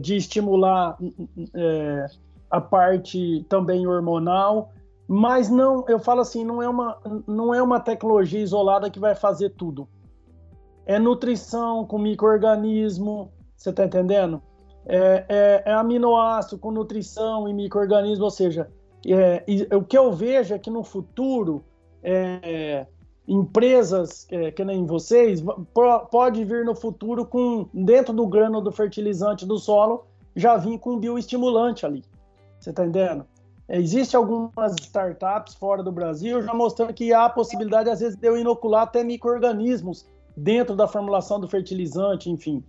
[0.00, 0.98] de estimular
[1.54, 2.06] é,
[2.50, 4.72] a parte também hormonal,
[5.06, 9.14] mas não, eu falo assim, não é uma, não é uma tecnologia isolada que vai
[9.14, 9.88] fazer tudo.
[10.86, 14.40] É nutrição com microorganismo, você está entendendo?
[14.86, 18.70] É, é, é, aminoácido com nutrição e microorganismo, ou seja,
[19.04, 21.64] é, o que eu vejo é que no futuro
[22.02, 22.86] é,
[23.26, 25.42] empresas é, que nem vocês
[26.10, 30.06] pode vir no futuro com dentro do grano do fertilizante do solo
[30.36, 32.04] já vir com bioestimulante ali.
[32.60, 33.26] Você está entendendo?
[33.68, 38.16] É, Existem algumas startups fora do Brasil já mostrando que há a possibilidade, às vezes,
[38.16, 40.06] de eu inocular até micro-organismos
[40.36, 42.62] dentro da formulação do fertilizante, enfim.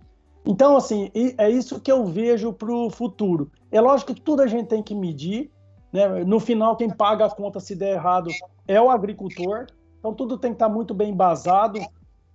[0.46, 3.50] Então, assim, é isso que eu vejo para o futuro.
[3.70, 5.50] É lógico que tudo a gente tem que medir,
[5.92, 6.24] né?
[6.24, 8.30] No final, quem paga a conta se der errado
[8.66, 9.66] é o agricultor.
[9.98, 11.78] Então, tudo tem que estar muito bem embasado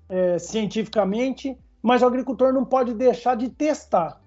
[0.08, 4.22] é, cientificamente, mas o agricultor não pode deixar de testar.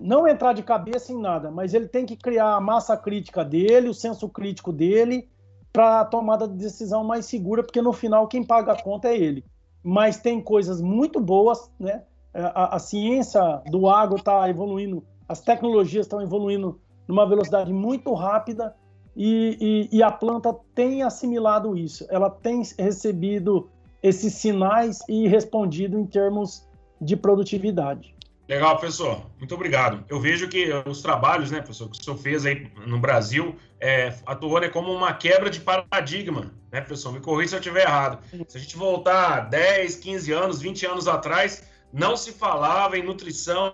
[0.00, 3.88] Não entrar de cabeça em nada, mas ele tem que criar a massa crítica dele,
[3.88, 5.28] o senso crítico dele,
[5.72, 9.16] para a tomada de decisão mais segura, porque no final quem paga a conta é
[9.16, 9.44] ele.
[9.84, 12.02] Mas tem coisas muito boas, né?
[12.32, 18.74] A, a ciência do agro está evoluindo, as tecnologias estão evoluindo numa velocidade muito rápida
[19.16, 23.68] e, e, e, a planta tem assimilado isso, ela tem recebido
[24.02, 26.68] esses sinais e respondido em termos
[27.00, 28.13] de produtividade.
[28.48, 29.24] Legal, professor.
[29.38, 30.04] Muito obrigado.
[30.08, 34.14] Eu vejo que os trabalhos, né, professor, que o senhor fez aí no Brasil, é,
[34.26, 37.12] atuou né, como uma quebra de paradigma, né, professor?
[37.12, 38.18] Me corrija se eu estiver errado.
[38.46, 43.72] Se a gente voltar 10, 15 anos, 20 anos atrás, não se falava em nutrição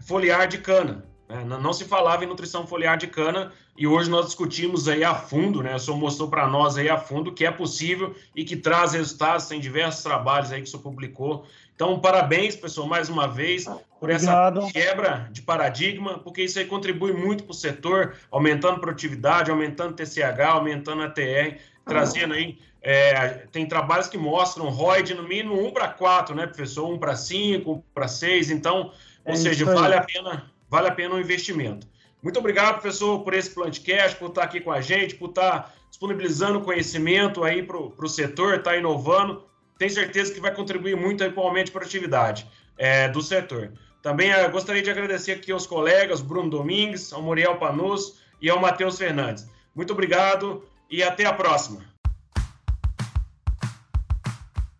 [0.00, 1.04] foliar de cana.
[1.28, 1.44] Né?
[1.44, 5.62] Não se falava em nutrição foliar de cana e hoje nós discutimos aí a fundo,
[5.62, 5.74] né?
[5.74, 9.46] O senhor mostrou para nós aí a fundo que é possível e que traz resultados,
[9.46, 11.46] tem diversos trabalhos aí que o senhor publicou.
[11.82, 13.64] Então, parabéns, pessoal, mais uma vez,
[13.98, 14.72] por essa Obrigado.
[14.72, 20.42] quebra de paradigma, porque isso aí contribui muito para o setor, aumentando produtividade, aumentando TCH,
[20.42, 22.56] aumentando a TR, trazendo aí.
[22.80, 26.88] É, tem trabalhos que mostram ROI de no mínimo 1 para 4, né, professor?
[26.88, 28.52] 1 para 5, 1 para 6.
[28.52, 28.92] Então,
[29.24, 31.84] ou é seja, vale a pena vale a pena o um investimento.
[32.22, 36.60] Muito obrigado, professor, por esse podcast, por estar aqui com a gente, por estar disponibilizando
[36.60, 39.50] conhecimento aí para o setor, estar inovando.
[39.82, 42.46] Tenho certeza que vai contribuir muito aí para o aumento de produtividade
[42.78, 43.72] é, do setor.
[44.00, 48.60] Também uh, gostaria de agradecer aqui aos colegas Bruno Domingues, ao Muriel Panus e ao
[48.60, 49.44] Matheus Fernandes.
[49.74, 51.84] Muito obrigado e até a próxima.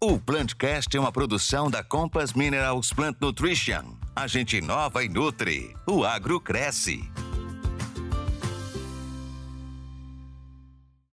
[0.00, 3.96] O Plantcast é uma produção da Compass Minerals Plant Nutrition.
[4.14, 5.74] A gente inova e nutre.
[5.84, 7.03] O agro cresce.